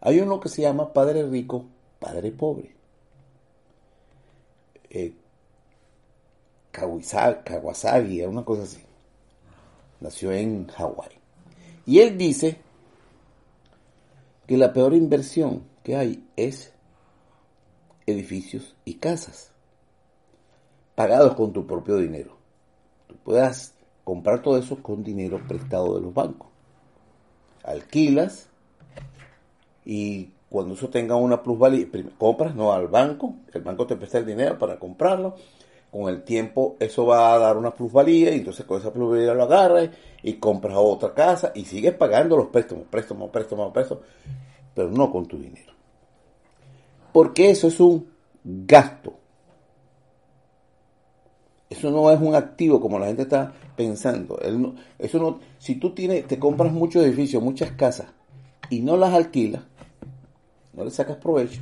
hay 0.02 0.20
uno 0.20 0.40
que 0.40 0.50
se 0.50 0.62
llama 0.62 0.94
Padre 0.94 1.28
Rico, 1.28 1.66
Padre 2.00 2.32
Pobre. 2.32 2.76
Eh, 4.90 5.14
Kawasaki, 6.72 8.22
una 8.24 8.44
cosa 8.44 8.64
así. 8.64 8.82
Nació 10.00 10.32
en 10.32 10.68
Hawái. 10.68 11.20
Y 11.86 12.00
él 12.00 12.18
dice 12.18 12.58
que 14.48 14.58
la 14.58 14.74
peor 14.74 14.94
inversión 14.94 15.64
que 15.84 15.96
hay 15.96 16.28
es 16.36 16.74
edificios 18.06 18.76
y 18.86 18.96
casas, 18.96 19.52
pagados 20.96 21.36
con 21.36 21.54
tu 21.54 21.66
propio 21.66 21.98
dinero. 21.98 22.38
Tú 23.08 23.16
puedas 23.24 23.74
comprar 24.04 24.42
todo 24.42 24.58
eso 24.58 24.82
con 24.82 25.04
dinero 25.04 25.42
prestado 25.48 25.96
de 25.96 26.02
los 26.02 26.14
bancos. 26.14 26.50
alquilas 27.64 28.48
y 29.84 30.30
cuando 30.50 30.76
eso 30.76 30.90
tenga 30.90 31.16
una 31.16 31.42
plusvalía, 31.42 31.88
compras 32.18 32.56
no 32.56 32.72
al 32.72 32.88
banco, 32.88 33.36
el 33.54 33.62
banco 33.62 33.88
te 33.88 33.96
presta 33.96 34.20
el 34.20 34.26
dinero 34.26 34.58
para 34.58 34.80
comprarlo, 34.80 35.36
con 35.96 36.10
el 36.10 36.24
tiempo 36.24 36.76
eso 36.78 37.06
va 37.06 37.34
a 37.34 37.40
dar 37.40 37.56
una 37.56 37.74
plusvalía 37.74 38.36
y 38.36 38.40
entonces 38.40 38.66
con 38.66 38.82
esa 38.82 38.92
plusvalía 38.92 39.34
lo 39.34 39.44
agarras 39.44 39.92
y 40.24 40.34
compras 40.34 40.76
otra 40.78 41.14
casa 41.14 41.54
y 41.56 41.64
sigues 41.64 41.94
pagando 41.94 42.36
los 42.36 42.48
préstamos, 42.48 42.84
préstamos, 42.90 43.30
préstamos, 43.30 43.72
préstamos, 43.72 44.04
pero 44.74 44.92
no 44.92 45.10
con 45.10 45.26
tu 45.26 45.38
dinero. 45.38 45.72
Porque 47.14 47.50
eso 47.50 47.70
es 47.70 47.80
un 47.80 48.10
gasto. 48.44 49.14
Eso 51.70 51.90
no 51.90 52.12
es 52.12 52.20
un 52.20 52.36
activo 52.36 52.82
como 52.82 53.00
la 53.00 53.06
gente 53.06 53.22
está 53.22 53.54
pensando. 53.78 54.38
eso 55.00 55.18
no, 55.18 55.40
si 55.60 55.76
tú 55.76 55.92
tienes, 55.92 56.28
te 56.28 56.38
compras 56.38 56.74
muchos 56.74 57.06
edificios, 57.06 57.42
muchas 57.42 57.72
casas 57.72 58.08
y 58.70 58.82
no 58.82 58.98
las 58.98 59.14
alquilas, 59.14 59.62
no 60.74 60.84
le 60.84 60.92
sacas 60.92 61.16
provecho 61.16 61.62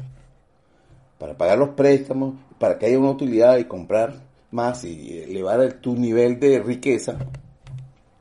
para 1.19 1.37
pagar 1.37 1.59
los 1.59 1.69
préstamos, 1.69 2.33
para 2.63 2.79
que 2.79 2.85
haya 2.85 2.97
una 2.97 3.11
utilidad 3.11 3.57
y 3.57 3.65
comprar 3.65 4.13
más 4.51 4.85
y 4.85 5.19
elevar 5.19 5.73
tu 5.81 5.97
nivel 5.97 6.39
de 6.39 6.59
riqueza, 6.59 7.17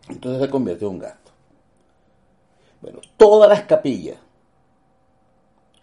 entonces 0.09 0.43
se 0.43 0.51
convierte 0.51 0.85
en 0.85 0.91
un 0.91 0.99
gasto. 0.99 1.31
Bueno, 2.81 2.99
todas 3.17 3.49
las 3.49 3.63
capillas, 3.63 4.17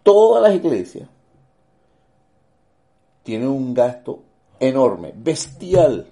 todas 0.03 0.43
las 0.43 0.53
iglesias 0.53 1.07
tienen 3.23 3.47
un 3.47 3.73
gasto 3.73 4.23
enorme, 4.59 5.13
bestial 5.15 6.05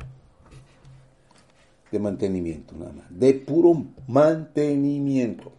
de 1.91 1.99
mantenimiento, 1.99 2.75
nada 2.77 2.93
más, 2.93 3.07
de 3.09 3.33
puro 3.33 3.73
mantenimiento. 4.07 5.51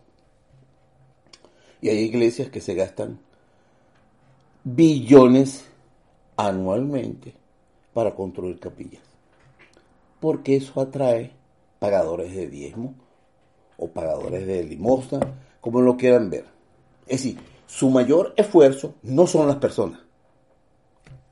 Y 1.82 1.90
hay 1.90 1.98
iglesias 1.98 2.48
que 2.48 2.62
se 2.62 2.72
gastan 2.72 3.20
billones 4.64 5.68
anualmente 6.38 7.34
para 7.92 8.14
construir 8.14 8.58
capillas. 8.58 9.02
Porque 10.18 10.56
eso 10.56 10.80
atrae 10.80 11.32
pagadores 11.78 12.34
de 12.34 12.48
diezmo 12.48 12.94
o 13.76 13.88
pagadores 13.88 14.46
de 14.46 14.64
limosna, 14.64 15.20
como 15.60 15.82
lo 15.82 15.98
quieran 15.98 16.30
ver. 16.30 16.46
Es 17.06 17.22
decir, 17.22 17.38
su 17.66 17.90
mayor 17.90 18.32
esfuerzo 18.36 18.94
no 19.02 19.26
son 19.26 19.46
las 19.46 19.56
personas, 19.56 20.00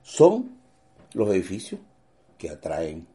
son 0.03 0.51
los 1.13 1.29
edificios 1.29 1.81
que 2.37 2.51
atraen 2.51 3.07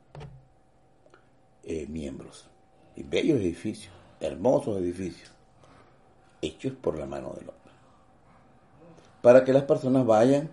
eh, 1.62 1.86
miembros. 1.86 2.48
Y 2.96 3.04
bellos 3.04 3.38
edificios, 3.38 3.94
hermosos 4.18 4.78
edificios, 4.78 5.30
hechos 6.42 6.72
por 6.72 6.98
la 6.98 7.06
mano 7.06 7.30
del 7.30 7.48
hombre 7.48 7.62
para 9.22 9.44
que 9.44 9.52
las 9.52 9.62
personas 9.62 10.04
vayan 10.04 10.50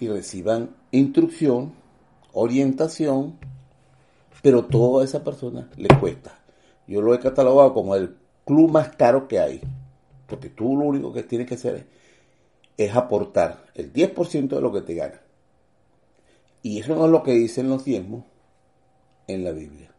y 0.00 0.08
reciban 0.08 0.76
instrucción, 0.90 1.72
orientación, 2.32 3.38
pero 4.42 4.64
todo 4.64 5.00
a 5.00 5.04
esa 5.04 5.24
persona 5.24 5.68
le 5.76 5.88
cuesta. 5.98 6.38
Yo 6.86 7.02
lo 7.02 7.14
he 7.14 7.18
catalogado 7.18 7.74
como 7.74 7.96
el 7.96 8.16
club 8.44 8.70
más 8.70 8.94
caro 8.96 9.26
que 9.26 9.40
hay, 9.40 9.60
porque 10.26 10.48
tú 10.48 10.76
lo 10.76 10.84
único 10.84 11.12
que 11.12 11.22
tienes 11.22 11.48
que 11.48 11.54
hacer 11.54 11.86
es, 12.76 12.94
aportar 12.94 13.66
el 13.74 13.92
10% 13.92 14.48
de 14.48 14.60
lo 14.60 14.72
que 14.72 14.82
te 14.82 14.94
gana. 14.94 15.20
Y 16.62 16.80
eso 16.80 16.94
no 16.94 17.06
es 17.06 17.10
lo 17.10 17.22
que 17.22 17.32
dicen 17.32 17.68
los 17.68 17.84
diezmos 17.84 18.24
en 19.26 19.44
la 19.44 19.52
Biblia. 19.52 19.90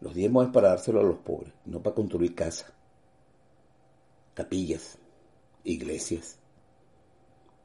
Los 0.00 0.14
diezmos 0.14 0.46
es 0.46 0.52
para 0.52 0.70
dárselo 0.70 1.00
a 1.00 1.04
los 1.04 1.18
pobres, 1.18 1.52
no 1.66 1.82
para 1.82 1.94
construir 1.94 2.34
casas, 2.34 2.72
capillas 4.32 4.98
iglesias, 5.64 6.39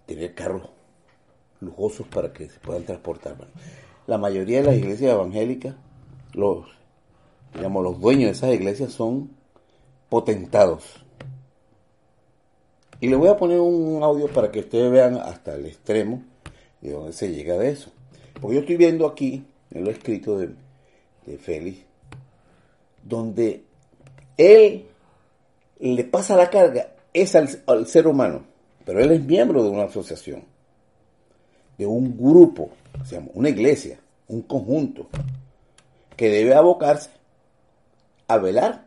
tener 0.06 0.34
carros 0.34 0.70
lujosos 1.62 2.08
para 2.08 2.32
que 2.32 2.50
se 2.50 2.60
puedan 2.60 2.84
transportar. 2.84 3.36
la 4.08 4.18
mayoría 4.18 4.60
de 4.62 4.68
las 4.68 4.76
iglesias 4.76 5.14
evangélicas, 5.14 5.76
los, 6.34 6.68
digamos, 7.54 7.84
los 7.84 8.00
dueños 8.00 8.26
de 8.26 8.32
esas 8.32 8.54
iglesias 8.54 8.92
son 8.92 9.32
potentados. 10.10 10.84
Y 13.02 13.10
le 13.10 13.16
voy 13.16 13.30
a 13.30 13.38
poner 13.38 13.60
un 13.60 14.04
audio 14.04 14.28
para 14.28 14.52
que 14.52 14.60
ustedes 14.60 14.92
vean 14.92 15.18
hasta 15.18 15.56
el 15.56 15.66
extremo 15.66 16.24
de 16.82 16.92
dónde 16.92 17.14
se 17.14 17.32
llega 17.32 17.58
de 17.58 17.70
eso. 17.72 17.92
Porque 18.40 18.56
yo 18.56 18.62
estoy 18.62 18.78
viendo 18.78 19.08
aquí, 19.08 19.46
en 19.72 19.84
lo 19.84 19.92
escrito 19.92 20.38
de, 20.38 20.50
de 21.26 21.38
Félix, 21.38 21.80
donde 23.04 23.64
él 24.38 24.86
le 25.80 26.04
pasa 26.04 26.36
la 26.36 26.50
carga 26.50 26.92
es 27.14 27.36
al, 27.36 27.88
ser 27.88 28.08
humano, 28.08 28.44
pero 28.86 29.00
él 29.00 29.12
es 29.12 29.24
miembro 29.24 29.64
de 29.64 29.70
una 29.70 29.84
asociación, 29.84 30.44
de 31.78 31.86
un 31.86 32.16
grupo, 32.16 32.70
una 33.34 33.50
iglesia, 33.50 34.00
un 34.28 34.44
conjunto, 34.44 35.08
que 36.16 36.30
debe 36.30 36.54
abocarse 36.54 37.10
a 38.28 38.38
velar 38.38 38.86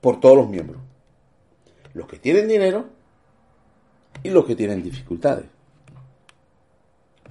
por 0.00 0.20
todos 0.20 0.36
los 0.36 0.48
miembros, 0.48 0.80
los 1.94 2.06
que 2.06 2.18
tienen 2.18 2.46
dinero 2.46 2.84
y 4.22 4.30
los 4.30 4.44
que 4.44 4.54
tienen 4.54 4.82
dificultades. 4.82 5.46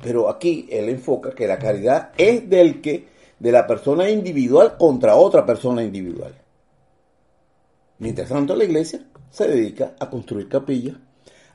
Pero 0.02 0.30
aquí 0.30 0.68
él 0.70 0.90
enfoca 0.90 1.34
que 1.34 1.48
la 1.48 1.60
caridad 1.60 2.12
es 2.18 2.50
del 2.50 2.82
que, 2.82 3.08
de 3.40 3.52
la 3.52 3.68
persona 3.68 4.10
individual 4.10 4.76
contra 4.78 5.16
otra 5.16 5.46
persona 5.46 5.84
individual. 5.84 6.36
Mientras 8.00 8.30
tanto, 8.30 8.56
la 8.56 8.66
iglesia 8.66 9.06
se 9.30 9.48
dedica 9.48 9.96
a 10.00 10.10
construir 10.10 10.50
capillas, 10.50 10.98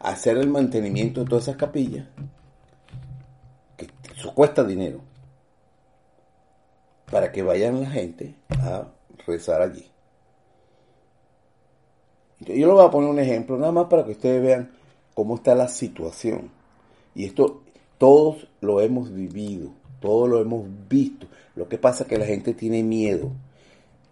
hacer 0.00 0.36
el 0.36 0.48
mantenimiento 0.48 1.20
de 1.20 1.26
todas 1.26 1.44
esas 1.44 1.56
capillas, 1.56 2.06
que 3.76 3.88
eso 4.16 4.34
cuesta 4.34 4.64
dinero, 4.64 5.00
para 7.10 7.32
que 7.32 7.42
vayan 7.42 7.80
la 7.80 7.90
gente 7.90 8.34
a 8.50 8.86
rezar 9.26 9.62
allí. 9.62 9.86
Yo 12.40 12.54
les 12.54 12.68
voy 12.68 12.84
a 12.84 12.90
poner 12.90 13.10
un 13.10 13.18
ejemplo, 13.18 13.58
nada 13.58 13.72
más 13.72 13.86
para 13.86 14.04
que 14.04 14.12
ustedes 14.12 14.42
vean 14.42 14.70
cómo 15.14 15.36
está 15.36 15.54
la 15.54 15.68
situación. 15.68 16.50
Y 17.14 17.24
esto 17.24 17.62
todos 17.98 18.46
lo 18.60 18.80
hemos 18.80 19.12
vivido, 19.12 19.70
todos 20.00 20.28
lo 20.28 20.40
hemos 20.40 20.64
visto. 20.88 21.26
Lo 21.56 21.68
que 21.68 21.78
pasa 21.78 22.04
es 22.04 22.08
que 22.08 22.18
la 22.18 22.26
gente 22.26 22.54
tiene 22.54 22.84
miedo 22.84 23.32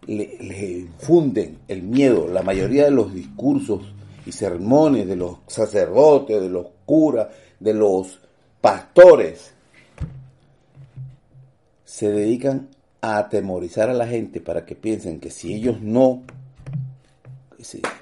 le, 0.06 0.78
infunden 0.80 1.58
el 1.68 1.82
miedo. 1.82 2.28
La 2.28 2.42
mayoría 2.42 2.84
de 2.84 2.90
los 2.90 3.12
discursos 3.12 3.82
y 4.26 4.32
sermones 4.32 5.06
de 5.06 5.16
los 5.16 5.38
sacerdotes, 5.46 6.40
de 6.40 6.48
los 6.48 6.66
curas, 6.84 7.28
de 7.60 7.72
los 7.72 8.20
pastores, 8.60 9.52
se 11.84 12.10
dedican 12.10 12.68
a 13.00 13.18
atemorizar 13.18 13.88
a 13.88 13.94
la 13.94 14.06
gente 14.06 14.40
para 14.40 14.66
que 14.66 14.74
piensen 14.74 15.20
que 15.20 15.30
si 15.30 15.54
ellos 15.54 15.80
no, 15.80 16.24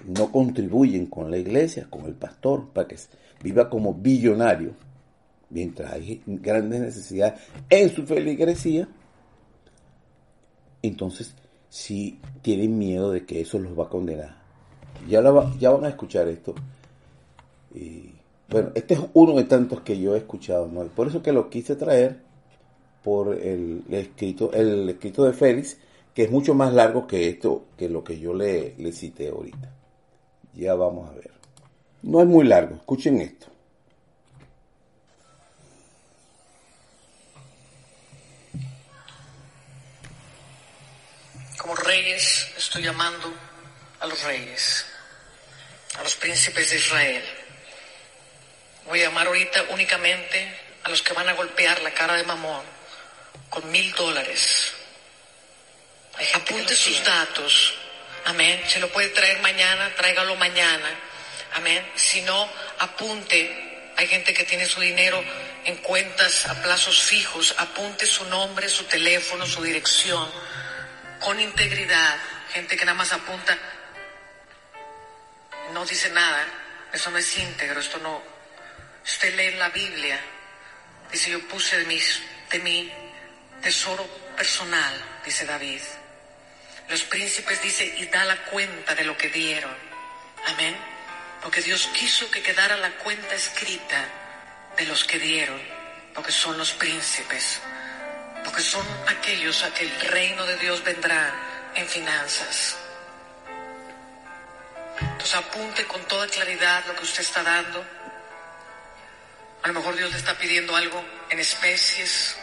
no 0.07 0.33
contribuyen 0.33 1.07
con 1.07 1.31
la 1.31 1.37
iglesia, 1.37 1.87
con 1.91 2.07
el 2.07 2.15
pastor, 2.15 2.69
para 2.71 2.89
que 2.89 2.97
viva 3.43 3.69
como 3.69 3.93
billonario, 3.93 4.73
mientras 5.51 5.93
hay 5.93 6.23
grandes 6.27 6.81
necesidades 6.81 7.41
en 7.69 7.91
su 7.91 8.07
feligresía, 8.07 8.89
entonces 10.81 11.35
si 11.69 12.19
tienen 12.41 12.79
miedo 12.79 13.11
de 13.11 13.27
que 13.27 13.43
eso 13.43 13.59
los 13.59 13.79
va 13.79 13.85
a 13.85 13.89
condenar. 13.91 14.44
Ya, 15.09 15.23
ya 15.59 15.71
van 15.71 15.85
a 15.85 15.89
escuchar 15.89 16.29
esto. 16.29 16.55
Y, 17.75 18.11
bueno, 18.49 18.71
este 18.75 18.95
es 18.95 19.01
uno 19.13 19.35
de 19.35 19.45
tantos 19.45 19.81
que 19.81 19.99
yo 19.99 20.15
he 20.15 20.19
escuchado. 20.19 20.69
Por 20.95 21.09
eso 21.09 21.23
que 21.23 21.33
lo 21.33 21.51
quise 21.51 21.77
traer 21.77 22.21
por 23.03 23.35
el, 23.35 23.83
escrito, 23.91 24.53
el 24.53 24.89
escrito 24.89 25.25
de 25.25 25.33
Félix, 25.33 25.77
que 26.15 26.25
es 26.25 26.31
mucho 26.31 26.55
más 26.55 26.73
largo 26.73 27.07
que 27.07 27.29
esto, 27.29 27.65
que 27.77 27.89
lo 27.89 28.05
que 28.05 28.19
yo 28.19 28.35
le, 28.35 28.75
le 28.79 28.93
cité 28.93 29.29
ahorita. 29.29 29.71
Ya 30.55 30.75
vamos 30.75 31.11
a 31.11 31.15
ver. 31.15 31.33
No 32.03 32.21
es 32.21 32.27
muy 32.27 32.45
largo, 32.47 32.77
escuchen 32.77 33.21
esto. 33.21 33.55
como 41.65 41.77
reyes 41.77 42.53
estoy 42.59 42.83
llamando 42.83 43.33
a 44.01 44.07
los 44.07 44.23
reyes, 44.23 44.85
a 45.99 46.03
los 46.03 46.15
príncipes 46.17 46.71
de 46.71 46.77
Israel. 46.77 47.25
Voy 48.87 49.01
a 49.01 49.05
llamar 49.05 49.27
ahorita 49.27 49.65
únicamente 49.71 50.61
a 50.83 50.89
los 50.89 51.03
que 51.03 51.13
van 51.13 51.29
a 51.29 51.33
golpear 51.33 51.81
la 51.83 51.93
cara 51.93 52.15
de 52.15 52.25
Mamón 52.25 52.65
con 53.49 53.71
mil 53.71 53.93
dólares. 53.93 54.73
Apunte 56.35 56.77
sus 56.77 57.03
datos. 57.05 57.75
Amén. 58.27 58.63
Se 58.69 58.81
lo 58.81 58.89
puede 58.89 59.09
traer 59.09 59.41
mañana, 59.41 59.95
tráigalo 59.97 60.37
mañana. 60.37 60.89
Amén. 61.55 61.85
Si 61.95 62.23
no, 62.23 62.49
apunte. 62.79 63.93
Hay 63.97 64.09
gente 64.09 64.35
que 64.35 64.45
tiene 64.45 64.67
su 64.67 64.81
dinero 64.81 65.23
en 65.65 65.77
cuentas 65.77 66.47
a 66.47 66.61
plazos 66.63 67.01
fijos. 67.03 67.55
Apunte 67.59 68.07
su 68.07 68.25
nombre, 68.27 68.69
su 68.69 68.85
teléfono, 68.85 69.47
su 69.47 69.63
dirección 69.63 70.31
con 71.21 71.41
integridad, 71.41 72.19
gente 72.53 72.77
que 72.77 72.85
nada 72.85 72.99
más 72.99 73.13
apunta 73.13 73.59
no 75.73 75.85
dice 75.85 76.11
nada, 76.11 76.47
eso 76.93 77.11
no 77.11 77.19
es 77.19 77.39
íntegro, 77.39 77.81
esto 77.81 77.99
no... 77.99 78.23
Usted 79.05 79.35
lee 79.35 79.57
la 79.57 79.69
Biblia, 79.69 80.19
dice, 81.11 81.31
yo 81.31 81.41
puse 81.49 81.79
de, 81.79 81.85
mis, 81.85 82.23
de 82.51 82.59
mi 82.61 82.93
tesoro 83.61 84.07
personal, 84.37 84.95
dice 85.25 85.45
David. 85.45 85.81
Los 86.89 87.03
príncipes 87.05 87.61
dice, 87.63 87.85
y 87.85 88.07
da 88.07 88.25
la 88.25 88.37
cuenta 88.45 88.95
de 88.95 89.05
lo 89.05 89.17
que 89.17 89.29
dieron. 89.29 89.75
Amén. 90.47 90.77
Porque 91.43 91.61
Dios 91.61 91.89
quiso 91.95 92.31
que 92.31 92.43
quedara 92.43 92.77
la 92.77 92.91
cuenta 92.93 93.35
escrita 93.35 94.07
de 94.77 94.87
los 94.87 95.05
que 95.05 95.19
dieron, 95.19 95.61
porque 96.15 96.33
son 96.33 96.57
los 96.57 96.73
príncipes, 96.73 97.61
porque 98.43 98.63
son 98.63 98.87
aquellos 99.07 99.63
a 99.63 99.73
que 99.75 99.85
el 99.85 100.01
reino 100.01 100.45
de 100.47 100.57
Dios 100.57 100.83
vendrá 100.83 101.33
en 101.75 101.87
finanzas. 101.87 102.77
Apunte 105.33 105.87
con 105.87 106.05
toda 106.05 106.27
claridad 106.27 106.85
lo 106.87 106.95
que 106.97 107.03
usted 107.03 107.23
está 107.23 107.43
dando. 107.43 107.83
A 109.63 109.69
lo 109.69 109.75
mejor 109.75 109.97
Dios 109.97 110.13
le 110.13 110.19
está 110.19 110.37
pidiendo 110.37 110.77
algo 110.77 111.03
en 111.31 111.41
especies. 111.41 112.37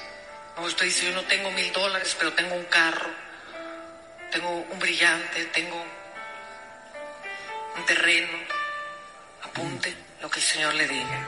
Como 0.55 0.65
usted 0.65 0.85
dice, 0.85 1.05
yo 1.05 1.11
no 1.11 1.21
tengo 1.23 1.51
mil 1.51 1.71
dólares, 1.71 2.15
pero 2.17 2.33
tengo 2.33 2.55
un 2.55 2.65
carro, 2.65 3.09
tengo 4.31 4.49
un 4.49 4.79
brillante, 4.79 5.45
tengo 5.45 5.85
un 7.75 7.85
terreno. 7.85 8.37
Apunte 9.43 9.95
lo 10.19 10.29
que 10.29 10.39
el 10.39 10.45
Señor 10.45 10.73
le 10.73 10.87
diga. 10.87 11.27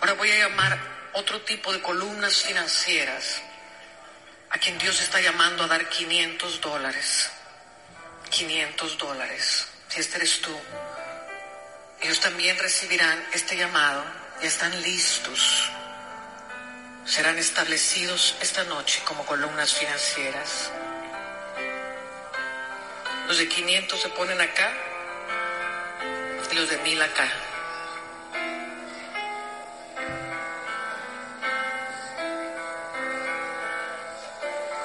Ahora 0.00 0.12
voy 0.12 0.30
a 0.30 0.46
llamar 0.46 0.78
otro 1.14 1.40
tipo 1.40 1.72
de 1.72 1.80
columnas 1.80 2.42
financieras 2.42 3.40
a 4.50 4.58
quien 4.58 4.76
Dios 4.78 5.00
está 5.00 5.20
llamando 5.20 5.64
a 5.64 5.68
dar 5.68 5.88
500 5.88 6.60
dólares. 6.60 7.30
500 8.30 8.98
dólares. 8.98 9.68
Si 9.94 10.00
este 10.00 10.16
eres 10.16 10.40
tú, 10.40 10.50
ellos 12.00 12.18
también 12.18 12.58
recibirán 12.58 13.24
este 13.32 13.56
llamado 13.56 14.04
y 14.42 14.46
están 14.46 14.82
listos. 14.82 15.70
Serán 17.04 17.38
establecidos 17.38 18.34
esta 18.40 18.64
noche 18.64 19.02
como 19.04 19.24
columnas 19.24 19.72
financieras. 19.72 20.72
Los 23.28 23.38
de 23.38 23.46
500 23.46 24.00
se 24.00 24.08
ponen 24.08 24.40
acá 24.40 24.72
y 26.50 26.54
los 26.56 26.68
de 26.68 26.78
1000 26.78 27.00
acá. 27.00 27.32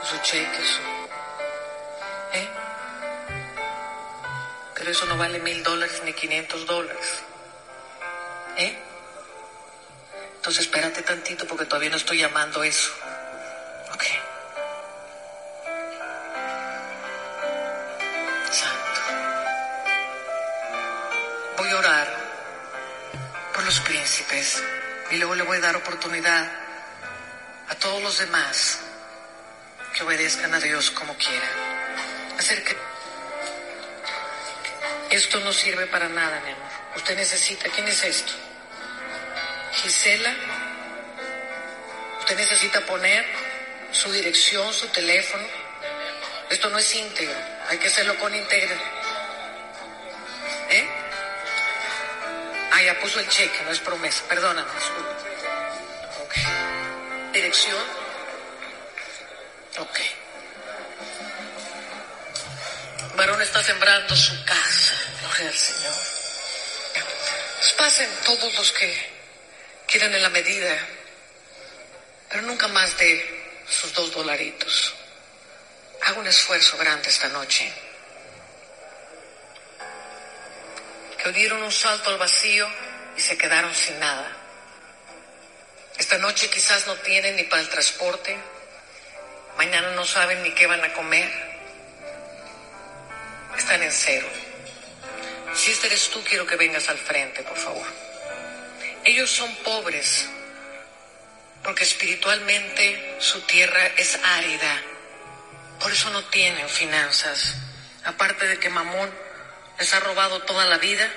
Su 0.03 0.17
cheque. 0.19 0.88
Pero 4.79 4.91
eso 4.91 5.05
no 5.07 5.17
vale 5.17 5.39
mil 5.39 5.61
dólares 5.61 6.01
ni 6.05 6.13
500 6.13 6.65
dólares. 6.65 7.21
¿Eh? 8.55 8.77
Entonces 10.37 10.61
espérate 10.61 11.01
tantito 11.01 11.45
porque 11.45 11.65
todavía 11.65 11.89
no 11.89 11.97
estoy 11.97 12.19
llamando 12.19 12.63
eso. 12.63 12.89
Ok. 13.93 14.03
Santo. 18.49 19.01
Voy 21.57 21.69
a 21.69 21.77
orar 21.77 22.07
por 23.53 23.65
los 23.65 23.81
príncipes 23.81 24.63
y 25.11 25.17
luego 25.17 25.35
le 25.35 25.43
voy 25.43 25.57
a 25.57 25.61
dar 25.61 25.75
oportunidad 25.75 26.49
a 27.67 27.75
todos 27.75 28.01
los 28.01 28.17
demás 28.17 28.79
que 29.93 30.03
obedezcan 30.03 30.53
a 30.53 30.59
Dios 30.61 30.89
como 30.91 31.17
quieran. 31.17 31.51
Hacer 32.37 32.63
que 32.63 32.88
esto 35.19 35.39
no 35.41 35.51
sirve 35.51 35.85
para 35.87 36.07
nada, 36.07 36.39
mi 36.39 36.51
amor. 36.51 36.69
Usted 36.95 37.15
necesita, 37.15 37.69
¿quién 37.69 37.87
es 37.89 38.03
esto? 38.03 38.31
Gisela. 39.73 40.33
Usted 42.19 42.37
necesita 42.37 42.79
poner 42.81 43.25
su 43.91 44.11
dirección, 44.13 44.73
su 44.73 44.87
teléfono. 44.87 45.45
Esto 46.49 46.69
no 46.69 46.77
es 46.79 46.95
íntegro. 46.95 47.35
Hay 47.67 47.77
que 47.77 47.87
hacerlo 47.87 48.17
con 48.17 48.33
íntegro. 48.33 48.75
¿Eh? 50.69 50.89
Ah, 52.71 52.81
ya 52.81 52.99
puso 52.99 53.19
el 53.19 53.27
cheque, 53.27 53.61
no 53.65 53.71
es 53.71 53.79
promesa. 53.79 54.23
Perdóname, 54.29 54.71
disculpe. 54.73 55.11
Ok. 56.23 57.33
Dirección. 57.33 57.83
Ok. 59.79 59.99
Varón 63.17 63.41
está 63.41 63.61
sembrando 63.61 64.15
su 64.15 64.45
casa. 64.45 64.98
Al 65.47 65.57
Señor. 65.57 65.93
Pues 67.59 67.73
pasen 67.73 68.09
todos 68.25 68.53
los 68.57 68.73
que 68.73 68.93
quieran 69.87 70.13
en 70.13 70.21
la 70.21 70.29
medida, 70.29 70.77
pero 72.27 72.41
nunca 72.41 72.67
más 72.67 72.97
de 72.97 73.63
sus 73.69 73.93
dos 73.93 74.11
dolaritos. 74.11 74.93
Haga 76.01 76.19
un 76.19 76.27
esfuerzo 76.27 76.77
grande 76.77 77.07
esta 77.07 77.29
noche. 77.29 77.71
Que 81.23 81.31
dieron 81.31 81.63
un 81.63 81.71
salto 81.71 82.09
al 82.09 82.17
vacío 82.17 82.67
y 83.15 83.21
se 83.21 83.37
quedaron 83.37 83.73
sin 83.73 83.97
nada. 83.97 84.29
Esta 85.97 86.17
noche 86.17 86.49
quizás 86.49 86.85
no 86.85 86.95
tienen 86.95 87.37
ni 87.37 87.43
para 87.43 87.61
el 87.61 87.69
transporte. 87.69 88.37
Mañana 89.55 89.91
no 89.91 90.05
saben 90.05 90.43
ni 90.43 90.51
qué 90.51 90.67
van 90.67 90.83
a 90.83 90.91
comer. 90.91 91.29
Están 93.57 93.83
en 93.83 93.91
cero. 93.91 94.48
Si 95.53 95.71
este 95.71 95.87
eres 95.87 96.09
tú, 96.09 96.19
quiero 96.27 96.45
que 96.45 96.55
vengas 96.55 96.87
al 96.89 96.97
frente, 96.97 97.43
por 97.43 97.57
favor. 97.57 97.85
Ellos 99.03 99.29
son 99.29 99.49
pobres 99.63 100.29
porque 101.63 101.83
espiritualmente 101.83 103.17
su 103.19 103.41
tierra 103.41 103.87
es 103.97 104.19
árida. 104.23 104.81
Por 105.81 105.91
eso 105.91 106.09
no 106.11 106.23
tienen 106.25 106.67
finanzas. 106.67 107.55
Aparte 108.05 108.47
de 108.47 108.57
que 108.57 108.69
Mamón 108.69 109.09
les 109.77 109.93
ha 109.93 109.99
robado 109.99 110.41
toda 110.43 110.65
la 110.65 110.77
vida, 110.77 111.07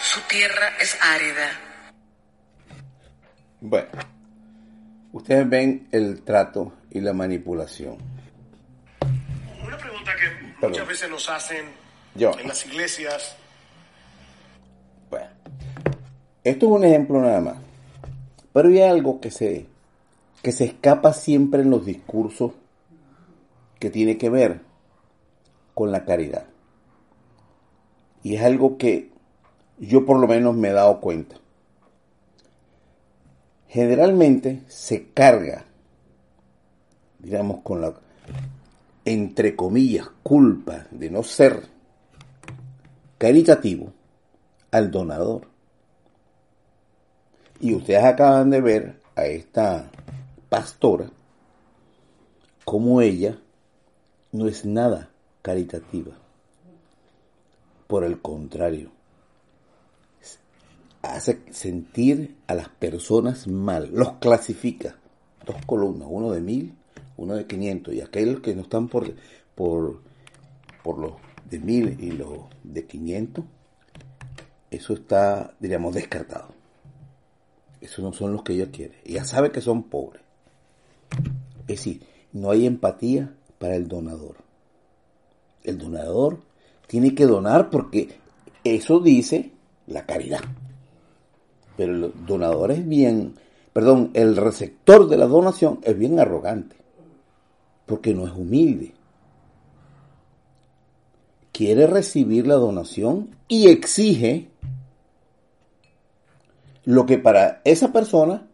su 0.00 0.20
tierra 0.22 0.76
es 0.80 0.96
árida. 1.00 1.60
Bueno, 3.60 3.88
ustedes 5.12 5.48
ven 5.48 5.88
el 5.92 6.22
trato 6.24 6.74
y 6.90 7.00
la 7.00 7.12
manipulación. 7.12 7.98
Una 9.62 9.76
pregunta 9.76 10.14
que 10.14 10.28
Perdón. 10.28 10.70
muchas 10.70 10.88
veces 10.88 11.10
nos 11.10 11.28
hacen 11.28 11.87
Yo. 12.18 12.32
en 12.38 12.48
las 12.48 12.66
iglesias. 12.66 13.36
Bueno, 15.08 15.28
esto 16.42 16.66
es 16.66 16.72
un 16.72 16.84
ejemplo 16.84 17.20
nada 17.20 17.40
más. 17.40 17.56
Pero 18.52 18.68
hay 18.68 18.80
algo 18.80 19.20
que 19.20 19.30
se, 19.30 19.66
que 20.42 20.50
se 20.50 20.64
escapa 20.64 21.12
siempre 21.12 21.62
en 21.62 21.70
los 21.70 21.86
discursos 21.86 22.52
que 23.78 23.88
tiene 23.88 24.18
que 24.18 24.30
ver 24.30 24.60
con 25.74 25.92
la 25.92 26.04
caridad. 26.04 26.46
Y 28.24 28.34
es 28.34 28.42
algo 28.42 28.78
que 28.78 29.12
yo 29.78 30.04
por 30.04 30.18
lo 30.18 30.26
menos 30.26 30.56
me 30.56 30.70
he 30.70 30.72
dado 30.72 31.00
cuenta. 31.00 31.36
Generalmente 33.68 34.62
se 34.66 35.10
carga, 35.10 35.66
digamos, 37.20 37.60
con 37.62 37.80
la, 37.80 37.94
entre 39.04 39.54
comillas, 39.54 40.08
culpa 40.24 40.86
de 40.90 41.10
no 41.10 41.22
ser 41.22 41.77
caritativo 43.18 43.92
al 44.70 44.90
donador. 44.90 45.48
Y 47.60 47.74
ustedes 47.74 48.04
acaban 48.04 48.50
de 48.50 48.60
ver 48.60 49.00
a 49.16 49.26
esta 49.26 49.90
pastora 50.48 51.10
como 52.64 53.00
ella 53.00 53.38
no 54.32 54.46
es 54.46 54.64
nada 54.64 55.10
caritativa. 55.42 56.12
Por 57.86 58.04
el 58.04 58.20
contrario, 58.20 58.90
hace 61.02 61.40
sentir 61.50 62.36
a 62.46 62.54
las 62.54 62.68
personas 62.68 63.46
mal, 63.46 63.90
los 63.92 64.12
clasifica. 64.18 64.96
Dos 65.46 65.56
columnas, 65.64 66.08
uno 66.10 66.30
de 66.30 66.42
mil, 66.42 66.74
uno 67.16 67.34
de 67.34 67.46
500. 67.46 67.94
Y 67.94 68.02
aquellos 68.02 68.40
que 68.40 68.54
no 68.54 68.62
están 68.62 68.88
por, 68.88 69.14
por, 69.54 70.00
por 70.82 70.98
los 70.98 71.12
de 71.50 71.58
mil 71.58 71.96
y 72.00 72.12
los 72.12 72.40
de 72.62 72.84
500, 72.86 73.44
eso 74.70 74.92
está, 74.92 75.54
diríamos, 75.60 75.94
descartado. 75.94 76.48
Esos 77.80 78.04
no 78.04 78.12
son 78.12 78.32
los 78.32 78.42
que 78.42 78.54
ella 78.54 78.70
quiere. 78.70 78.94
Ella 79.04 79.24
sabe 79.24 79.50
que 79.50 79.60
son 79.60 79.84
pobres. 79.84 80.22
Es 81.60 81.66
decir, 81.66 82.02
no 82.32 82.50
hay 82.50 82.66
empatía 82.66 83.32
para 83.58 83.76
el 83.76 83.88
donador. 83.88 84.36
El 85.64 85.78
donador 85.78 86.40
tiene 86.86 87.14
que 87.14 87.26
donar 87.26 87.70
porque 87.70 88.16
eso 88.64 89.00
dice 89.00 89.52
la 89.86 90.06
caridad. 90.06 90.40
Pero 91.76 91.94
el 91.94 92.12
donador 92.26 92.72
es 92.72 92.86
bien, 92.86 93.34
perdón, 93.72 94.10
el 94.14 94.36
receptor 94.36 95.08
de 95.08 95.16
la 95.16 95.26
donación 95.26 95.80
es 95.82 95.96
bien 95.96 96.18
arrogante. 96.18 96.76
Porque 97.86 98.14
no 98.14 98.26
es 98.26 98.32
humilde. 98.32 98.92
Quiere 101.58 101.88
recibir 101.88 102.46
la 102.46 102.54
donación 102.54 103.30
y 103.48 103.66
exige 103.66 104.48
lo 106.84 107.04
que 107.04 107.18
para 107.18 107.62
esa 107.64 107.92
persona 107.92 108.46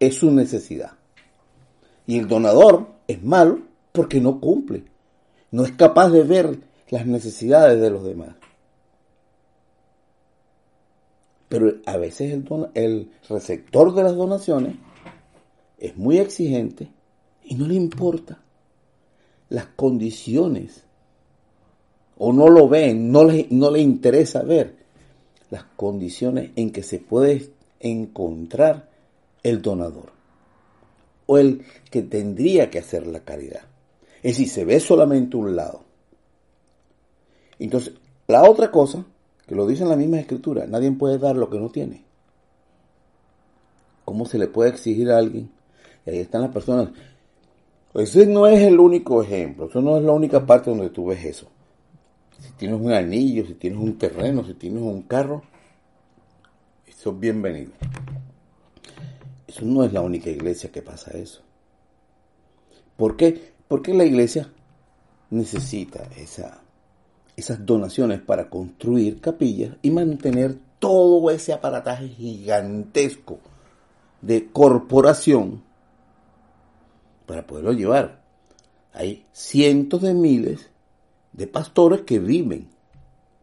es 0.00 0.14
su 0.14 0.30
necesidad. 0.30 0.92
Y 2.06 2.18
el 2.18 2.28
donador 2.28 2.86
es 3.08 3.22
malo 3.22 3.60
porque 3.92 4.22
no 4.22 4.40
cumple, 4.40 4.84
no 5.50 5.64
es 5.64 5.72
capaz 5.72 6.08
de 6.08 6.22
ver 6.22 6.60
las 6.88 7.04
necesidades 7.04 7.78
de 7.78 7.90
los 7.90 8.02
demás. 8.04 8.36
Pero 11.50 11.74
a 11.84 11.98
veces 11.98 12.32
el, 12.32 12.70
el 12.72 13.10
receptor 13.28 13.94
de 13.94 14.02
las 14.02 14.16
donaciones 14.16 14.76
es 15.76 15.94
muy 15.98 16.16
exigente 16.16 16.88
y 17.44 17.54
no 17.56 17.66
le 17.66 17.74
importa 17.74 18.40
las 19.50 19.66
condiciones 19.66 20.85
o 22.18 22.32
no 22.32 22.48
lo 22.48 22.68
ven, 22.68 23.10
no 23.10 23.24
le, 23.24 23.46
no 23.50 23.76
interesa 23.76 24.42
ver 24.42 24.76
las 25.50 25.64
condiciones 25.76 26.50
en 26.56 26.70
que 26.70 26.82
se 26.82 26.98
puede 26.98 27.50
encontrar 27.80 28.88
el 29.42 29.62
donador 29.62 30.10
o 31.26 31.38
el 31.38 31.64
que 31.90 32.02
tendría 32.02 32.70
que 32.70 32.78
hacer 32.78 33.06
la 33.06 33.20
caridad. 33.20 33.62
Es 34.22 34.32
decir, 34.38 34.48
se 34.48 34.64
ve 34.64 34.80
solamente 34.80 35.36
un 35.36 35.54
lado. 35.54 35.82
Entonces, 37.58 37.94
la 38.26 38.48
otra 38.48 38.70
cosa, 38.70 39.04
que 39.46 39.54
lo 39.54 39.66
dice 39.66 39.82
en 39.82 39.88
la 39.88 39.96
misma 39.96 40.18
escritura, 40.18 40.66
nadie 40.66 40.90
puede 40.92 41.18
dar 41.18 41.36
lo 41.36 41.48
que 41.50 41.58
no 41.58 41.70
tiene. 41.70 42.04
¿Cómo 44.04 44.24
se 44.26 44.38
le 44.38 44.46
puede 44.46 44.70
exigir 44.70 45.10
a 45.10 45.18
alguien? 45.18 45.50
Y 46.06 46.10
ahí 46.10 46.18
están 46.18 46.42
las 46.42 46.52
personas. 46.52 46.90
Ese 47.94 48.26
no 48.26 48.46
es 48.46 48.62
el 48.62 48.78
único 48.78 49.22
ejemplo, 49.22 49.66
eso 49.66 49.80
no 49.80 49.96
es 49.96 50.04
la 50.04 50.12
única 50.12 50.44
parte 50.44 50.70
donde 50.70 50.90
tú 50.90 51.06
ves 51.06 51.24
eso. 51.24 51.48
Si 52.40 52.52
tienes 52.52 52.80
un 52.80 52.92
anillo, 52.92 53.46
si 53.46 53.54
tienes 53.54 53.78
un 53.78 53.98
terreno, 53.98 54.44
si 54.44 54.54
tienes 54.54 54.82
un 54.82 55.02
carro, 55.02 55.42
eso 56.86 57.10
es 57.10 57.20
bienvenido. 57.20 57.72
Eso 59.46 59.64
no 59.64 59.84
es 59.84 59.92
la 59.92 60.02
única 60.02 60.30
iglesia 60.30 60.70
que 60.70 60.82
pasa 60.82 61.12
eso. 61.12 61.42
¿Por 62.96 63.16
qué? 63.16 63.52
Porque 63.68 63.94
la 63.94 64.04
iglesia 64.04 64.50
necesita 65.30 66.08
esa, 66.16 66.60
esas 67.36 67.64
donaciones 67.64 68.20
para 68.20 68.48
construir 68.48 69.20
capillas 69.20 69.76
y 69.82 69.90
mantener 69.90 70.58
todo 70.78 71.30
ese 71.30 71.52
aparataje 71.52 72.08
gigantesco 72.08 73.38
de 74.20 74.46
corporación 74.50 75.62
para 77.26 77.46
poderlo 77.46 77.72
llevar. 77.72 78.22
Hay 78.92 79.26
cientos 79.32 80.02
de 80.02 80.14
miles 80.14 80.70
de 81.36 81.46
pastores 81.46 82.02
que 82.02 82.18
viven 82.18 82.68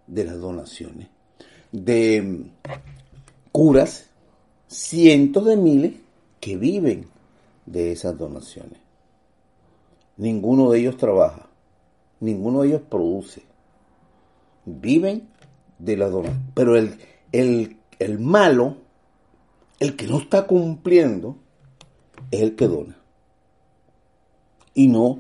de 0.08 0.26
las 0.26 0.40
donaciones, 0.40 1.08
de 1.72 2.48
curas, 3.52 4.10
cientos 4.68 5.46
de 5.46 5.56
miles 5.56 5.94
que 6.40 6.58
viven 6.58 7.06
de 7.66 7.92
esas 7.92 8.18
donaciones. 8.18 8.80
Ninguno 10.18 10.72
de 10.72 10.80
ellos 10.80 10.98
trabaja, 10.98 11.48
ninguno 12.20 12.62
de 12.62 12.70
ellos 12.70 12.82
produce. 12.90 13.44
Viven 14.66 15.30
de 15.78 15.98
las 15.98 16.12
donaciones. 16.12 16.44
Pero 16.56 16.76
el, 16.76 16.98
el, 17.32 17.78
el 18.00 18.20
malo, 18.20 18.78
el 19.80 19.96
que 19.96 20.08
no 20.08 20.18
está 20.18 20.48
cumpliendo, 20.48 21.38
es 22.32 22.42
el 22.42 22.56
que 22.56 22.68
dona. 22.68 22.98
Y 24.74 24.88
no 24.88 25.20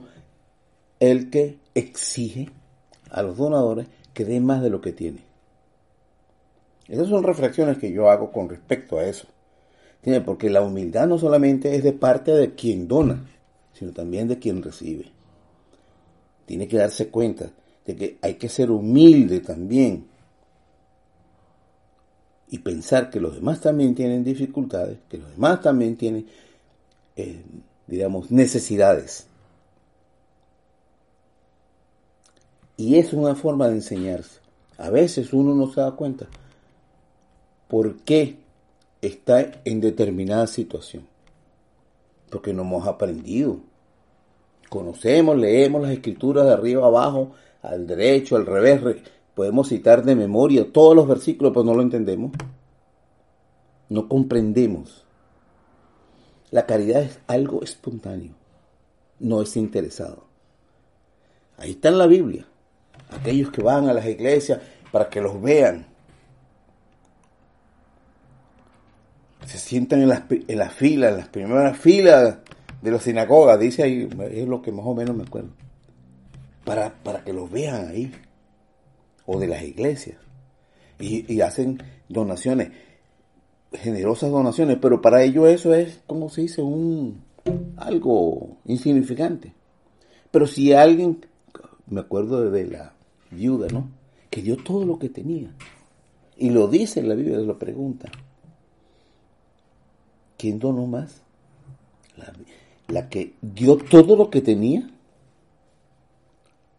el 0.99 1.29
que 1.29 1.59
exige 1.75 2.49
a 3.13 3.21
los 3.21 3.37
donadores 3.37 3.87
que 4.13 4.25
den 4.25 4.45
más 4.45 4.61
de 4.61 4.69
lo 4.69 4.81
que 4.81 4.91
tienen. 4.91 5.23
Esas 6.87 7.07
son 7.07 7.23
reflexiones 7.23 7.77
que 7.77 7.91
yo 7.91 8.09
hago 8.09 8.31
con 8.31 8.49
respecto 8.49 8.97
a 8.97 9.05
eso. 9.05 9.27
Porque 10.25 10.49
la 10.49 10.61
humildad 10.61 11.07
no 11.07 11.17
solamente 11.17 11.75
es 11.75 11.83
de 11.83 11.93
parte 11.93 12.31
de 12.31 12.55
quien 12.55 12.89
dona, 12.89 13.25
sino 13.73 13.93
también 13.93 14.27
de 14.27 14.37
quien 14.37 14.61
recibe. 14.61 15.05
Tiene 16.45 16.67
que 16.67 16.77
darse 16.77 17.07
cuenta 17.07 17.51
de 17.85 17.95
que 17.95 18.17
hay 18.21 18.33
que 18.33 18.49
ser 18.49 18.69
humilde 18.69 19.39
también 19.39 20.07
y 22.49 22.59
pensar 22.59 23.09
que 23.09 23.21
los 23.21 23.35
demás 23.35 23.61
también 23.61 23.95
tienen 23.95 24.23
dificultades, 24.23 24.97
que 25.09 25.17
los 25.17 25.31
demás 25.31 25.61
también 25.61 25.95
tienen, 25.95 26.27
eh, 27.15 27.41
digamos, 27.87 28.29
necesidades. 28.29 29.27
Y 32.77 32.97
es 32.97 33.13
una 33.13 33.35
forma 33.35 33.67
de 33.67 33.75
enseñarse. 33.75 34.39
A 34.77 34.89
veces 34.89 35.33
uno 35.33 35.53
no 35.53 35.71
se 35.71 35.81
da 35.81 35.91
cuenta 35.91 36.27
por 37.67 37.97
qué 37.97 38.37
está 39.01 39.61
en 39.65 39.79
determinada 39.79 40.47
situación. 40.47 41.07
Porque 42.29 42.53
no 42.53 42.63
hemos 42.63 42.87
aprendido. 42.87 43.59
Conocemos, 44.69 45.37
leemos 45.37 45.83
las 45.83 45.91
escrituras 45.91 46.45
de 46.45 46.53
arriba 46.53 46.87
abajo, 46.87 47.31
al 47.61 47.85
derecho, 47.85 48.35
al 48.35 48.47
revés. 48.47 49.03
Podemos 49.35 49.69
citar 49.69 50.03
de 50.03 50.15
memoria 50.15 50.71
todos 50.71 50.95
los 50.95 51.07
versículos, 51.07 51.53
pero 51.53 51.63
no 51.63 51.75
lo 51.75 51.83
entendemos. 51.83 52.31
No 53.89 54.09
comprendemos. 54.09 55.05
La 56.49 56.65
caridad 56.65 57.01
es 57.03 57.19
algo 57.27 57.63
espontáneo, 57.63 58.33
no 59.19 59.41
es 59.41 59.57
interesado. 59.57 60.25
Ahí 61.57 61.71
está 61.71 61.89
en 61.89 61.97
la 61.97 62.05
Biblia 62.05 62.45
aquellos 63.09 63.51
que 63.51 63.61
van 63.61 63.89
a 63.89 63.93
las 63.93 64.05
iglesias 64.05 64.59
para 64.91 65.09
que 65.09 65.21
los 65.21 65.41
vean. 65.41 65.85
Se 69.45 69.57
sientan 69.57 70.01
en 70.01 70.09
las, 70.09 70.23
en 70.29 70.57
las 70.57 70.73
filas, 70.73 71.11
en 71.11 71.17
las 71.17 71.27
primeras 71.27 71.77
filas 71.77 72.37
de 72.81 72.91
las 72.91 73.03
sinagogas, 73.03 73.59
dice 73.59 73.83
ahí, 73.83 74.09
es 74.31 74.47
lo 74.47 74.61
que 74.61 74.71
más 74.71 74.85
o 74.85 74.93
menos 74.93 75.15
me 75.15 75.23
acuerdo. 75.23 75.49
Para, 76.63 76.93
para 77.03 77.23
que 77.23 77.33
los 77.33 77.51
vean 77.51 77.89
ahí. 77.89 78.11
O 79.25 79.39
de 79.39 79.47
las 79.47 79.63
iglesias. 79.63 80.17
Y, 80.99 81.31
y 81.33 81.41
hacen 81.41 81.81
donaciones, 82.09 82.71
generosas 83.73 84.31
donaciones, 84.31 84.77
pero 84.81 85.01
para 85.01 85.23
ellos 85.23 85.47
eso 85.49 85.73
es, 85.73 86.01
como 86.07 86.29
se 86.29 86.41
dice, 86.41 86.61
un 86.61 87.23
algo 87.77 88.57
insignificante. 88.65 89.53
Pero 90.31 90.47
si 90.47 90.73
alguien, 90.73 91.25
me 91.93 92.01
acuerdo 92.01 92.49
de 92.49 92.65
la 92.65 92.93
viuda, 93.31 93.67
¿no? 93.71 93.89
Que 94.29 94.41
dio 94.41 94.57
todo 94.57 94.85
lo 94.85 94.99
que 94.99 95.09
tenía. 95.09 95.53
Y 96.37 96.49
lo 96.49 96.67
dice 96.67 96.99
en 96.99 97.09
la 97.09 97.15
Biblia, 97.15 97.37
lo 97.39 97.59
pregunta. 97.59 98.09
¿Quién 100.37 100.59
donó 100.59 100.87
más? 100.87 101.21
La, 102.17 102.33
la 102.87 103.09
que 103.09 103.33
dio 103.41 103.77
todo 103.77 104.15
lo 104.15 104.29
que 104.29 104.41
tenía 104.41 104.89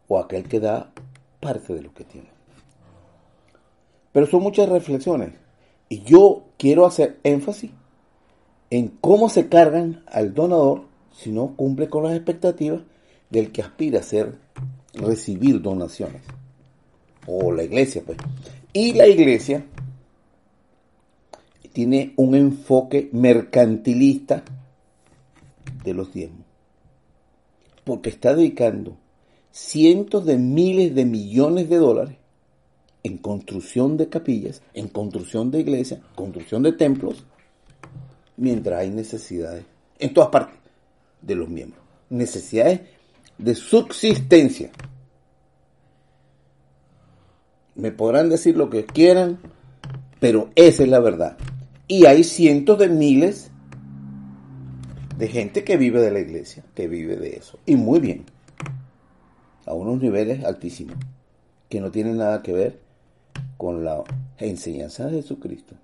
o 0.09 0.19
aquel 0.19 0.49
que 0.49 0.61
da 0.61 0.93
parte 1.41 1.75
de 1.75 1.83
lo 1.83 1.95
que 1.95 2.05
tiene. 2.05 2.29
Pero 4.13 4.27
son 4.27 4.43
muchas 4.43 4.69
reflexiones. 4.69 5.33
Y 5.89 6.03
yo 6.03 6.45
quiero 6.59 6.87
hacer 6.87 7.19
énfasis 7.23 7.71
en 8.71 8.89
cómo 8.89 9.29
se 9.29 9.49
cargan 9.49 10.03
al 10.07 10.35
donador 10.35 10.83
si 11.13 11.31
no 11.31 11.55
cumple 11.57 11.89
con 11.89 12.05
las 12.05 12.15
expectativas 12.15 12.83
del 13.31 13.53
que 13.53 13.63
aspira 13.63 14.01
a 14.01 14.03
ser 14.03 14.39
recibir 14.95 15.61
donaciones. 15.61 16.23
O 17.27 17.53
la 17.53 17.63
iglesia, 17.63 18.03
pues. 18.05 18.19
Y 18.73 18.93
la 18.93 19.07
iglesia 19.07 19.65
tiene 21.73 22.13
un 22.17 22.35
enfoque 22.35 23.09
mercantilista 23.13 24.45
de 25.83 25.95
los 25.95 26.13
diezmos, 26.13 26.47
porque 27.85 28.11
está 28.11 28.35
dedicando 28.35 28.97
cientos 29.51 30.25
de 30.25 30.39
miles 30.39 30.95
de 30.95 31.05
millones 31.05 31.69
de 31.69 31.77
dólares 31.77 32.17
en 33.03 33.19
construcción 33.19 33.97
de 33.97 34.09
capillas, 34.09 34.63
en 34.73 34.89
construcción 34.89 35.51
de 35.51 35.61
iglesias, 35.61 36.01
construcción 36.15 36.63
de 36.63 36.73
templos, 36.73 37.25
mientras 38.37 38.81
hay 38.81 38.91
necesidades 38.91 39.65
en 39.99 40.15
todas 40.15 40.31
partes 40.31 40.57
de 41.23 41.35
los 41.35 41.49
miembros, 41.49 41.83
necesidades 42.09 42.81
de 43.39 43.55
subsistencia. 43.55 44.71
Me 47.75 47.91
podrán 47.91 48.29
decir 48.29 48.57
lo 48.57 48.71
que 48.71 48.85
quieran, 48.85 49.39
pero 50.21 50.51
esa 50.55 50.85
es 50.85 50.89
la 50.89 51.01
verdad. 51.01 51.37
Y 51.89 52.07
hay 52.07 52.25
cientos 52.25 52.79
de 52.79 52.89
miles 52.89 53.51
de 55.19 55.29
gente 55.29 55.65
que 55.65 55.77
vive 55.77 56.01
de 56.01 56.11
la 56.11 56.21
iglesia, 56.21 56.65
que 56.75 56.89
vive 56.89 57.17
de 57.17 57.37
eso. 57.37 57.59
Y 57.67 57.77
muy 57.77 58.01
bien. 58.01 58.25
A 59.67 59.73
unos 59.73 60.01
niveles 60.01 60.45
altísimos, 60.45 60.97
que 61.69 61.81
no 61.81 61.91
tienen 61.91 62.19
nada 62.19 62.43
que 62.43 62.53
ver 62.53 62.81
con 63.57 63.85
la 63.85 64.03
enseñanza 64.39 65.07
de 65.07 65.23
Jesucristo. 65.23 65.75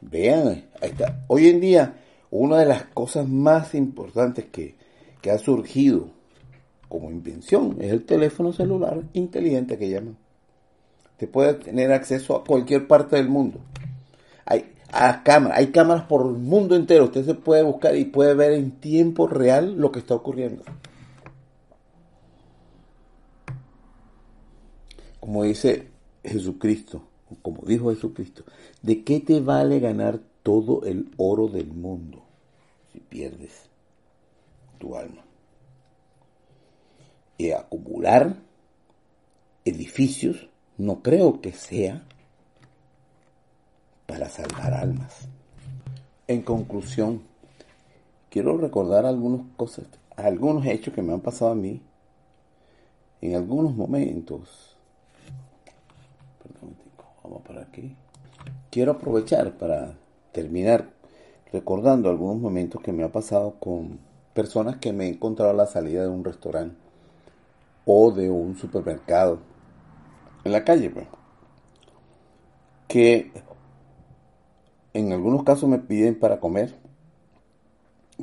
Vean, 0.00 0.48
ahí 0.80 0.90
está. 0.90 1.24
Hoy 1.26 1.48
en 1.48 1.60
día, 1.60 1.94
una 2.30 2.58
de 2.58 2.66
las 2.66 2.84
cosas 2.84 3.28
más 3.28 3.74
importantes 3.74 4.46
que, 4.46 4.76
que 5.20 5.30
ha 5.30 5.38
surgido 5.38 6.10
como 6.88 7.10
invención, 7.10 7.76
es 7.80 7.92
el 7.92 8.04
teléfono 8.04 8.52
celular 8.52 9.02
inteligente 9.12 9.78
que 9.78 9.90
llaman. 9.90 10.16
Te 11.16 11.26
puede 11.26 11.54
tener 11.54 11.92
acceso 11.92 12.36
a 12.36 12.44
cualquier 12.44 12.86
parte 12.86 13.16
del 13.16 13.28
mundo. 13.28 13.58
Hay 14.46 14.72
a 14.90 15.22
cámaras, 15.22 15.58
hay 15.58 15.66
cámaras 15.70 16.04
por 16.04 16.26
el 16.26 16.38
mundo 16.38 16.74
entero. 16.74 17.04
Usted 17.04 17.24
se 17.24 17.34
puede 17.34 17.62
buscar 17.62 17.96
y 17.96 18.06
puede 18.06 18.34
ver 18.34 18.52
en 18.52 18.70
tiempo 18.72 19.26
real 19.26 19.76
lo 19.76 19.92
que 19.92 19.98
está 19.98 20.14
ocurriendo. 20.14 20.62
Como 25.20 25.44
dice 25.44 25.88
Jesucristo, 26.24 27.02
como 27.42 27.62
dijo 27.66 27.90
Jesucristo, 27.90 28.44
¿de 28.80 29.04
qué 29.04 29.20
te 29.20 29.40
vale 29.40 29.80
ganar 29.80 30.20
todo 30.42 30.84
el 30.86 31.10
oro 31.18 31.48
del 31.48 31.66
mundo 31.66 32.22
si 32.92 33.00
pierdes 33.00 33.67
tu 34.78 34.96
alma? 34.96 35.24
Y 37.36 37.52
acumular 37.52 38.36
edificios 39.64 40.48
no 40.76 41.02
creo 41.02 41.40
que 41.40 41.52
sea 41.52 42.04
para 44.06 44.28
salvar 44.28 44.72
almas. 44.72 45.28
En 46.26 46.42
conclusión, 46.42 47.22
quiero 48.30 48.56
recordar 48.56 49.06
algunas 49.06 49.42
cosas, 49.56 49.86
algunos 50.16 50.66
hechos 50.66 50.94
que 50.94 51.02
me 51.02 51.12
han 51.12 51.20
pasado 51.20 51.52
a 51.52 51.54
mí 51.54 51.82
en 53.20 53.34
algunos 53.34 53.74
momentos. 53.74 54.76
Perdón, 56.42 56.76
vamos 57.22 57.42
aquí. 57.66 57.96
Quiero 58.70 58.92
aprovechar 58.92 59.52
para 59.58 59.94
terminar 60.32 60.90
recordando 61.52 62.08
algunos 62.10 62.38
momentos 62.38 62.82
que 62.82 62.92
me 62.92 63.04
ha 63.04 63.12
pasado 63.12 63.54
con 63.58 63.98
personas 64.38 64.76
que 64.76 64.92
me 64.92 65.06
he 65.06 65.08
encontrado 65.08 65.50
a 65.50 65.54
la 65.54 65.66
salida 65.66 66.02
de 66.02 66.08
un 66.08 66.22
restaurante 66.22 66.76
o 67.84 68.12
de 68.12 68.30
un 68.30 68.56
supermercado 68.56 69.40
en 70.44 70.52
la 70.52 70.62
calle, 70.62 70.90
pues, 70.90 71.08
que 72.86 73.32
en 74.94 75.12
algunos 75.12 75.42
casos 75.42 75.68
me 75.68 75.80
piden 75.80 76.16
para 76.16 76.38
comer. 76.38 76.72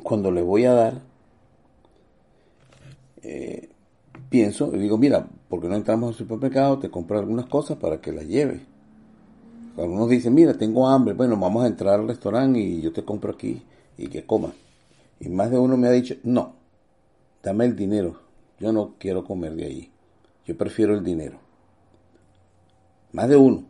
Cuando 0.02 0.30
le 0.30 0.40
voy 0.40 0.64
a 0.64 0.72
dar, 0.72 1.02
eh, 3.22 3.68
pienso 4.30 4.74
y 4.74 4.78
digo, 4.78 4.96
mira, 4.96 5.26
porque 5.50 5.68
no 5.68 5.74
entramos 5.74 6.08
al 6.08 6.14
supermercado? 6.14 6.78
Te 6.78 6.90
compro 6.90 7.18
algunas 7.18 7.44
cosas 7.44 7.76
para 7.76 8.00
que 8.00 8.10
las 8.10 8.24
lleves. 8.24 8.62
Algunos 9.76 10.08
dicen, 10.08 10.32
mira, 10.32 10.54
tengo 10.54 10.88
hambre, 10.88 11.12
bueno, 11.12 11.36
vamos 11.36 11.62
a 11.62 11.66
entrar 11.66 12.00
al 12.00 12.08
restaurante 12.08 12.58
y 12.58 12.80
yo 12.80 12.90
te 12.94 13.04
compro 13.04 13.32
aquí 13.32 13.62
y 13.98 14.06
que 14.06 14.24
comas. 14.24 14.54
Y 15.20 15.28
más 15.28 15.50
de 15.50 15.58
uno 15.58 15.76
me 15.76 15.88
ha 15.88 15.92
dicho, 15.92 16.14
no, 16.22 16.54
dame 17.42 17.64
el 17.64 17.76
dinero, 17.76 18.20
yo 18.58 18.72
no 18.72 18.94
quiero 18.98 19.24
comer 19.24 19.54
de 19.54 19.66
allí, 19.66 19.90
yo 20.44 20.56
prefiero 20.56 20.94
el 20.94 21.02
dinero. 21.02 21.38
Más 23.12 23.28
de 23.28 23.36
uno. 23.36 23.64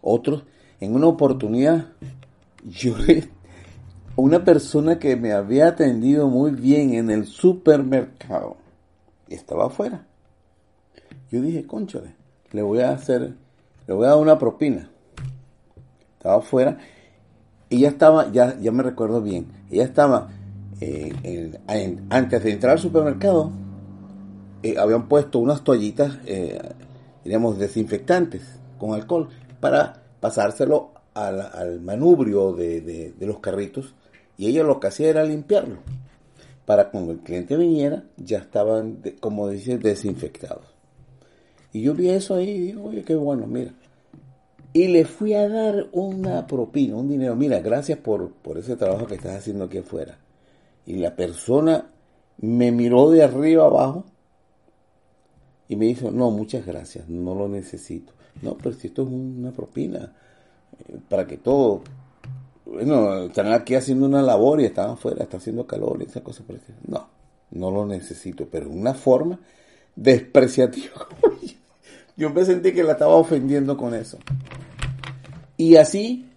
Otros, 0.00 0.44
en 0.78 0.94
una 0.94 1.08
oportunidad, 1.08 1.88
yo 2.64 2.94
una 4.16 4.44
persona 4.44 4.98
que 4.98 5.16
me 5.16 5.32
había 5.32 5.68
atendido 5.68 6.28
muy 6.28 6.52
bien 6.52 6.94
en 6.94 7.10
el 7.10 7.26
supermercado 7.26 8.56
estaba 9.28 9.66
afuera. 9.66 10.06
Yo 11.30 11.40
dije, 11.40 11.66
conchale, 11.66 12.14
le 12.52 12.62
voy 12.62 12.80
a 12.80 12.90
hacer, 12.90 13.34
le 13.86 13.94
voy 13.94 14.04
a 14.06 14.10
dar 14.10 14.18
una 14.18 14.38
propina. 14.38 14.90
Estaba 16.14 16.36
afuera 16.36 16.78
ya 17.78 17.88
estaba, 17.88 18.30
ya, 18.32 18.58
ya 18.58 18.72
me 18.72 18.82
recuerdo 18.82 19.22
bien, 19.22 19.46
ella 19.70 19.84
estaba 19.84 20.28
eh, 20.80 21.58
antes 22.08 22.42
de 22.42 22.52
entrar 22.52 22.72
al 22.72 22.78
supermercado, 22.78 23.52
eh, 24.62 24.76
habían 24.78 25.08
puesto 25.08 25.38
unas 25.38 25.62
toallitas, 25.62 26.18
eh, 26.26 26.60
digamos, 27.24 27.58
desinfectantes 27.58 28.42
con 28.78 28.94
alcohol 28.94 29.28
para 29.60 30.02
pasárselo 30.20 30.92
al, 31.14 31.80
manubrio 31.80 32.52
de, 32.52 33.14
los 33.20 33.40
carritos 33.40 33.94
y 34.38 34.46
ella 34.46 34.62
lo 34.62 34.80
que 34.80 34.86
hacía 34.86 35.10
era 35.10 35.24
limpiarlo 35.24 35.78
para 36.64 36.90
cuando 36.90 37.12
el 37.12 37.18
cliente 37.18 37.56
viniera 37.56 38.04
ya 38.16 38.38
estaban, 38.38 39.02
como 39.20 39.48
dice, 39.48 39.76
desinfectados. 39.78 40.64
Y 41.72 41.82
yo 41.82 41.94
vi 41.94 42.10
eso 42.10 42.36
ahí 42.36 42.50
y 42.50 42.60
digo, 42.60 42.84
oye, 42.84 43.02
qué 43.02 43.14
bueno, 43.14 43.46
mira. 43.46 43.72
Y 44.72 44.88
le 44.88 45.04
fui 45.04 45.34
a 45.34 45.48
dar 45.48 45.88
una 45.92 46.46
propina, 46.46 46.96
un 46.96 47.08
dinero. 47.08 47.34
Mira, 47.34 47.60
gracias 47.60 47.98
por, 47.98 48.30
por 48.30 48.58
ese 48.58 48.76
trabajo 48.76 49.06
que 49.06 49.16
estás 49.16 49.36
haciendo 49.36 49.64
aquí 49.64 49.78
afuera. 49.78 50.18
Y 50.86 50.94
la 50.96 51.16
persona 51.16 51.90
me 52.38 52.70
miró 52.70 53.10
de 53.10 53.22
arriba 53.22 53.66
abajo 53.66 54.04
y 55.68 55.76
me 55.76 55.86
dijo, 55.86 56.10
no, 56.10 56.30
muchas 56.30 56.66
gracias, 56.66 57.08
no 57.08 57.34
lo 57.34 57.48
necesito. 57.48 58.12
No, 58.42 58.56
pero 58.56 58.74
si 58.74 58.88
esto 58.88 59.02
es 59.02 59.08
una 59.08 59.52
propina, 59.52 60.12
eh, 60.88 60.98
para 61.08 61.26
que 61.26 61.36
todo, 61.36 61.82
bueno, 62.64 63.24
están 63.24 63.52
aquí 63.52 63.74
haciendo 63.74 64.06
una 64.06 64.22
labor 64.22 64.60
y 64.60 64.64
están 64.64 64.90
afuera, 64.90 65.22
está 65.22 65.36
haciendo 65.36 65.66
calor 65.66 65.98
y 66.00 66.06
esas 66.06 66.22
cosas. 66.22 66.44
No, 66.86 67.08
no 67.50 67.70
lo 67.70 67.86
necesito, 67.86 68.48
pero 68.50 68.70
una 68.70 68.94
forma 68.94 69.38
despreciativa. 69.94 71.08
Yo 72.20 72.28
me 72.28 72.44
sentí 72.44 72.72
que 72.74 72.84
la 72.84 72.92
estaba 72.92 73.14
ofendiendo 73.14 73.78
con 73.78 73.94
eso. 73.94 74.18
Y 75.56 75.76
así, 75.76 76.28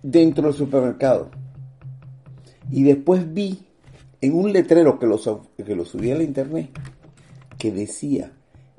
dentro 0.00 0.44
del 0.44 0.54
supermercado. 0.54 1.28
Y 2.70 2.84
después 2.84 3.34
vi 3.34 3.66
en 4.20 4.36
un 4.36 4.52
letrero 4.52 4.96
que 5.00 5.06
lo, 5.06 5.18
que 5.56 5.74
lo 5.74 5.84
subí 5.84 6.12
a 6.12 6.14
la 6.14 6.22
internet 6.22 6.70
que 7.58 7.72
decía 7.72 8.30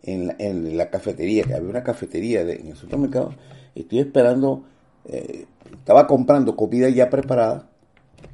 en 0.01 0.77
la, 0.77 0.89
cafetería, 0.89 1.43
que 1.43 1.55
había 1.55 1.69
una 1.69 1.83
cafetería 1.83 2.39
en 2.39 2.67
el 2.67 2.75
supermercado, 2.77 3.35
estoy 3.75 3.99
esperando, 3.99 4.63
eh, 5.09 5.45
estaba 5.73 6.07
comprando 6.07 6.55
comida 6.55 6.87
ya 6.87 7.09
preparada, 7.09 7.69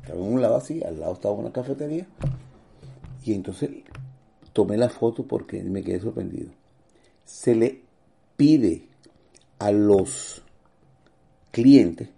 estaba 0.03 0.19
en 0.19 0.31
un 0.31 0.41
lado 0.43 0.57
así, 0.57 0.83
al 0.83 0.99
lado 0.99 1.13
estaba 1.13 1.33
una 1.33 1.51
cafetería, 1.51 2.05
y 3.23 3.33
entonces 3.33 3.71
tomé 4.53 4.77
la 4.77 4.89
foto 4.89 5.25
porque 5.25 5.63
me 5.63 5.81
quedé 5.81 5.99
sorprendido. 5.99 6.51
Se 7.23 7.55
le 7.55 7.84
pide 8.37 8.87
a 9.59 9.71
los 9.71 10.41
clientes 11.51 12.09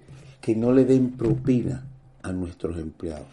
que 0.42 0.56
no 0.56 0.72
le 0.72 0.86
den 0.86 1.12
propina 1.18 1.88
a 2.24 2.32
nuestros 2.32 2.78
empleados. 2.78 3.28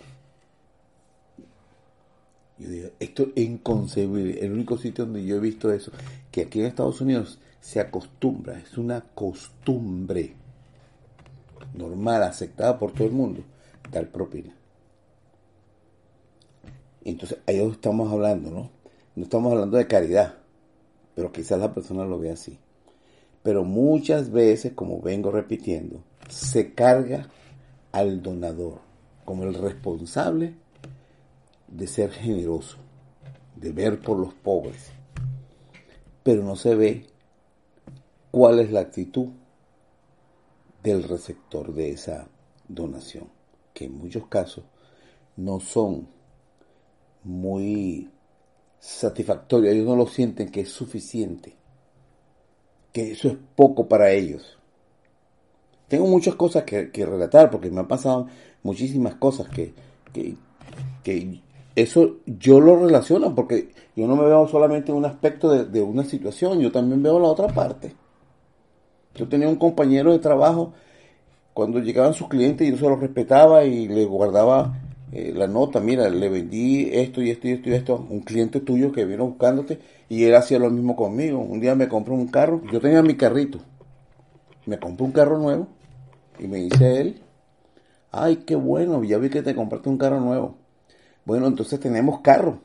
Yo 2.58 2.68
digo, 2.68 2.90
esto 3.00 3.28
es 3.34 3.44
inconcebible. 3.44 4.44
El 4.44 4.52
único 4.52 4.78
sitio 4.78 5.04
donde 5.04 5.24
yo 5.24 5.36
he 5.36 5.40
visto 5.40 5.72
eso, 5.72 5.90
que 6.30 6.42
aquí 6.42 6.60
en 6.60 6.66
Estados 6.66 7.00
Unidos 7.00 7.38
se 7.60 7.80
acostumbra, 7.80 8.58
es 8.58 8.76
una 8.78 9.00
costumbre 9.00 10.34
normal, 11.74 12.22
aceptada 12.22 12.78
por 12.78 12.92
todo 12.92 13.06
el 13.06 13.12
mundo, 13.12 13.42
dar 13.90 14.08
propina. 14.08 14.54
Entonces, 17.04 17.38
ahí 17.46 17.58
estamos 17.58 18.10
hablando, 18.12 18.50
¿no? 18.50 18.70
No 19.16 19.24
estamos 19.24 19.52
hablando 19.52 19.76
de 19.76 19.86
caridad, 19.86 20.34
pero 21.14 21.32
quizás 21.32 21.58
la 21.58 21.72
persona 21.72 22.04
lo 22.04 22.18
ve 22.18 22.30
así. 22.30 22.58
Pero 23.44 23.62
muchas 23.62 24.30
veces, 24.30 24.72
como 24.72 25.02
vengo 25.02 25.30
repitiendo, 25.30 26.02
se 26.30 26.72
carga 26.72 27.28
al 27.92 28.22
donador 28.22 28.80
como 29.26 29.44
el 29.44 29.52
responsable 29.52 30.54
de 31.68 31.86
ser 31.86 32.10
generoso, 32.10 32.78
de 33.54 33.70
ver 33.70 34.00
por 34.00 34.18
los 34.18 34.32
pobres, 34.32 34.90
pero 36.22 36.42
no 36.42 36.56
se 36.56 36.74
ve 36.74 37.06
cuál 38.30 38.60
es 38.60 38.72
la 38.72 38.80
actitud 38.80 39.28
del 40.82 41.02
receptor 41.02 41.74
de 41.74 41.90
esa 41.90 42.26
donación, 42.66 43.28
que 43.74 43.84
en 43.84 43.98
muchos 43.98 44.26
casos 44.26 44.64
no 45.36 45.60
son 45.60 46.08
muy 47.24 48.10
satisfactorios, 48.78 49.74
ellos 49.74 49.86
no 49.86 49.96
lo 49.96 50.06
sienten 50.06 50.50
que 50.50 50.62
es 50.62 50.70
suficiente, 50.70 51.58
que 52.94 53.10
eso 53.10 53.26
es 53.26 53.36
poco 53.56 53.88
para 53.88 54.12
ellos. 54.12 54.56
Tengo 55.88 56.06
muchas 56.06 56.36
cosas 56.36 56.62
que, 56.62 56.88
relatar 56.94 57.50
porque 57.50 57.68
me 57.68 57.80
han 57.80 57.88
pasado 57.88 58.28
muchísimas 58.62 59.16
cosas 59.16 59.48
que, 59.48 59.74
que, 60.12 61.40
eso 61.74 62.18
yo 62.24 62.60
lo 62.60 62.76
relaciono 62.76 63.34
porque 63.34 63.70
yo 63.96 64.06
no 64.06 64.14
me 64.14 64.24
veo 64.24 64.46
solamente 64.46 64.92
en 64.92 64.98
un 64.98 65.06
aspecto 65.06 65.64
de, 65.64 65.82
una 65.82 66.04
situación, 66.04 66.60
yo 66.60 66.70
también 66.70 67.02
veo 67.02 67.18
la 67.18 67.26
otra 67.26 67.48
parte. 67.48 67.96
Yo 69.16 69.28
tenía 69.28 69.48
un 69.48 69.56
compañero 69.56 70.12
de 70.12 70.20
trabajo, 70.20 70.72
cuando 71.52 71.80
llegaban 71.80 72.14
sus 72.14 72.28
clientes 72.28 72.70
yo 72.70 72.76
se 72.76 72.88
los 72.88 73.00
respetaba 73.00 73.64
y 73.64 73.88
le 73.88 74.04
guardaba 74.04 74.72
eh, 75.14 75.32
la 75.34 75.46
nota, 75.46 75.80
mira, 75.80 76.08
le 76.10 76.28
vendí 76.28 76.90
esto 76.92 77.22
y 77.22 77.30
esto 77.30 77.48
y 77.48 77.52
esto 77.52 77.70
y 77.70 77.74
esto, 77.74 78.06
un 78.10 78.20
cliente 78.20 78.60
tuyo 78.60 78.92
que 78.92 79.04
vino 79.04 79.26
buscándote 79.26 79.78
y 80.08 80.24
él 80.24 80.34
hacía 80.34 80.58
lo 80.58 80.70
mismo 80.70 80.96
conmigo. 80.96 81.38
Un 81.38 81.60
día 81.60 81.74
me 81.74 81.88
compró 81.88 82.14
un 82.14 82.26
carro, 82.26 82.60
yo 82.70 82.80
tenía 82.80 83.02
mi 83.02 83.16
carrito, 83.16 83.58
me 84.66 84.78
compró 84.78 85.06
un 85.06 85.12
carro 85.12 85.38
nuevo 85.38 85.68
y 86.38 86.46
me 86.48 86.58
dice 86.58 87.00
él, 87.00 87.22
ay, 88.10 88.42
qué 88.46 88.56
bueno, 88.56 89.02
ya 89.04 89.18
vi 89.18 89.30
que 89.30 89.42
te 89.42 89.54
compraste 89.54 89.88
un 89.88 89.98
carro 89.98 90.20
nuevo 90.20 90.56
bueno, 91.24 91.46
entonces 91.46 91.80
tenemos 91.80 92.20
carro. 92.20 92.60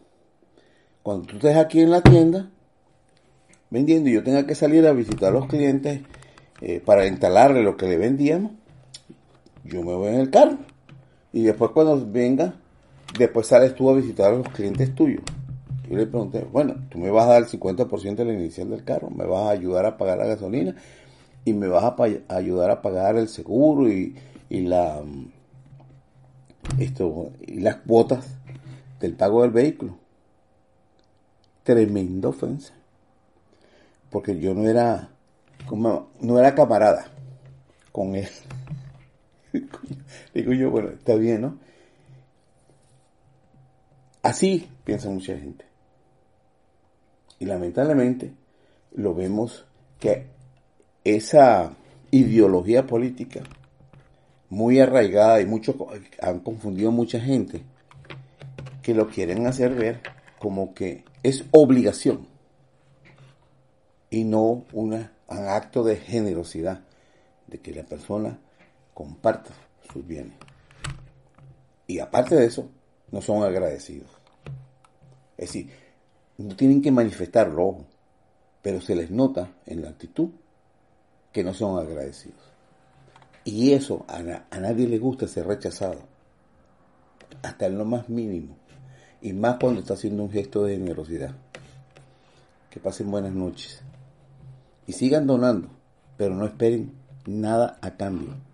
cuando 1.02 1.26
tú 1.26 1.38
estés 1.38 1.56
aquí 1.56 1.80
en 1.80 1.92
la 1.92 2.02
tienda 2.02 2.50
vendiendo 3.70 4.10
y 4.10 4.14
yo 4.14 4.24
tenga 4.24 4.46
que 4.46 4.56
salir 4.56 4.86
a 4.86 4.92
visitar 4.92 5.30
a 5.30 5.40
los 5.40 5.48
clientes 5.48 6.02
eh, 6.62 6.82
para 6.84 7.08
instalarle 7.08 7.64
lo 7.64 7.78
que 7.78 7.88
le 7.88 7.98
vendíamos, 7.98 8.52
yo 9.64 9.82
me 9.82 9.94
voy 9.94 10.10
en 10.10 10.20
el 10.20 10.30
carro. 10.30 10.58
Y 11.32 11.44
después 11.44 11.72
cuando 11.72 12.04
venga, 12.06 12.54
después 13.18 13.48
sales 13.48 13.76
tú 13.76 13.90
a 13.90 13.96
visitar 13.96 14.34
a 14.34 14.38
los 14.38 14.50
clientes 14.50 14.94
tuyos. 14.96 15.24
Yo 15.90 15.98
le 15.98 16.06
pregunté, 16.06 16.46
bueno, 16.52 16.76
tú 16.90 17.00
me 17.00 17.10
vas 17.10 17.26
a 17.26 17.34
dar 17.34 17.44
el 17.44 17.48
50% 17.48 18.16
de 18.16 18.26
la 18.26 18.34
inicial 18.34 18.70
del 18.70 18.84
carro, 18.84 19.10
me 19.10 19.26
vas 19.26 19.48
a 19.48 19.50
ayudar 19.52 19.86
a 19.86 19.98
pagar 19.98 20.20
la 20.20 20.28
gasolina 20.28 20.76
y 21.46 21.54
me 21.54 21.68
vas 21.68 21.84
a 21.84 21.96
ayudar 22.28 22.70
a 22.70 22.82
pagar 22.82 23.18
el 23.18 23.28
seguro 23.28 23.90
y, 23.90 24.16
y 24.50 24.62
la 24.62 25.02
esto 26.78 27.32
y 27.42 27.60
las 27.60 27.78
cuotas 27.78 28.26
del 29.00 29.14
pago 29.14 29.42
del 29.42 29.52
vehículo. 29.52 29.98
Tremenda 31.64 32.30
ofensa. 32.30 32.74
Porque 34.10 34.40
yo 34.40 34.54
no 34.54 34.68
era 34.68 35.10
como 35.66 36.10
no 36.20 36.40
era 36.40 36.56
camarada 36.56 37.08
con 37.92 38.16
él. 38.16 38.30
Digo 40.34 40.54
yo, 40.54 40.72
bueno, 40.72 40.90
está 40.90 41.16
bien, 41.16 41.42
¿no? 41.42 41.58
Así 44.22 44.68
piensa 44.84 45.10
mucha 45.10 45.38
gente. 45.38 45.66
Y 47.40 47.46
lamentablemente 47.46 48.34
lo 48.94 49.14
vemos 49.16 49.66
que 50.00 50.28
esa 51.04 51.74
ideología 52.12 52.86
política 52.86 53.42
muy 54.50 54.80
arraigada 54.80 55.40
y 55.42 55.46
mucho 55.46 55.88
han 56.22 56.40
confundido 56.40 56.92
mucha 56.92 57.20
gente 57.20 57.62
que 58.82 58.94
lo 58.94 59.08
quieren 59.08 59.46
hacer 59.48 59.76
ver 59.76 60.02
como 60.40 60.74
que 60.74 61.04
es 61.24 61.46
obligación 61.52 62.28
y 64.10 64.24
no 64.24 64.66
un 64.74 65.10
acto 65.28 65.84
de 65.84 65.98
generosidad 65.98 66.82
de 67.48 67.60
que 67.60 67.74
la 67.74 67.84
persona 67.84 68.40
comparta 69.00 69.52
sus 69.94 70.06
bienes. 70.06 70.34
Y 71.88 72.00
aparte 72.00 72.36
de 72.36 72.48
eso, 72.48 72.70
no 73.12 73.22
son 73.22 73.44
agradecidos. 73.44 74.10
Es 75.38 75.48
decir, 75.48 75.72
no 76.38 76.54
tienen 76.58 76.82
que 76.82 76.92
manifestarlo, 76.92 77.86
pero 78.62 78.82
se 78.82 78.98
les 78.98 79.10
nota 79.10 79.54
en 79.66 79.84
la 79.84 79.90
actitud 79.92 80.32
que 81.32 81.46
no 81.46 81.54
son 81.54 81.80
agradecidos. 81.80 82.42
Y 83.46 83.72
eso 83.72 84.06
a, 84.10 84.18
a 84.18 84.60
nadie 84.60 84.86
le 84.86 85.00
gusta 85.00 85.30
ser 85.30 85.48
rechazado, 85.48 86.02
hasta 87.42 87.68
en 87.68 87.78
lo 87.78 87.86
más 87.86 88.10
mínimo, 88.10 88.58
y 89.22 89.32
más 89.32 89.56
cuando 89.62 89.80
está 89.80 89.94
haciendo 89.94 90.24
un 90.24 90.32
gesto 90.32 90.66
de 90.66 90.76
generosidad. 90.76 91.34
Que 92.70 92.82
pasen 92.82 93.10
buenas 93.10 93.32
noches. 93.32 93.82
Y 94.88 94.92
sigan 94.92 95.26
donando, 95.26 95.70
pero 96.18 96.36
no 96.36 96.46
esperen 96.46 96.92
nada 97.26 97.80
a 97.82 97.96
cambio. 97.96 98.49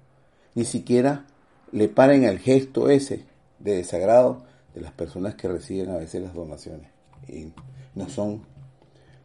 Ni 0.56 0.66
siquiera 0.66 1.26
le 1.72 1.90
paren 1.90 2.24
el 2.24 2.40
gesto 2.40 2.90
ese 2.90 3.26
de 3.60 3.76
desagrado 3.76 4.44
de 4.74 4.82
las 4.82 4.92
personas 4.92 5.36
que 5.36 5.48
reciben 5.48 5.90
a 5.90 5.98
veces 5.98 6.22
las 6.22 6.34
donaciones. 6.34 6.90
Y 7.28 7.52
no 7.94 8.10
son, 8.10 8.42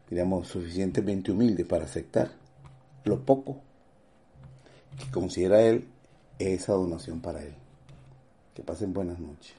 digamos, 0.09 0.49
suficientemente 0.49 1.33
humildes 1.33 1.66
para 1.66 1.85
aceptar 1.85 2.33
lo 3.05 3.24
poco 3.24 3.61
que 4.99 5.11
considera 5.11 5.62
él 5.62 5.89
esa 6.39 6.72
donación 6.72 7.20
para 7.20 7.43
él. 7.43 7.55
Que 8.55 8.62
pasen 8.62 8.93
buenas 8.93 9.18
noches. 9.18 9.55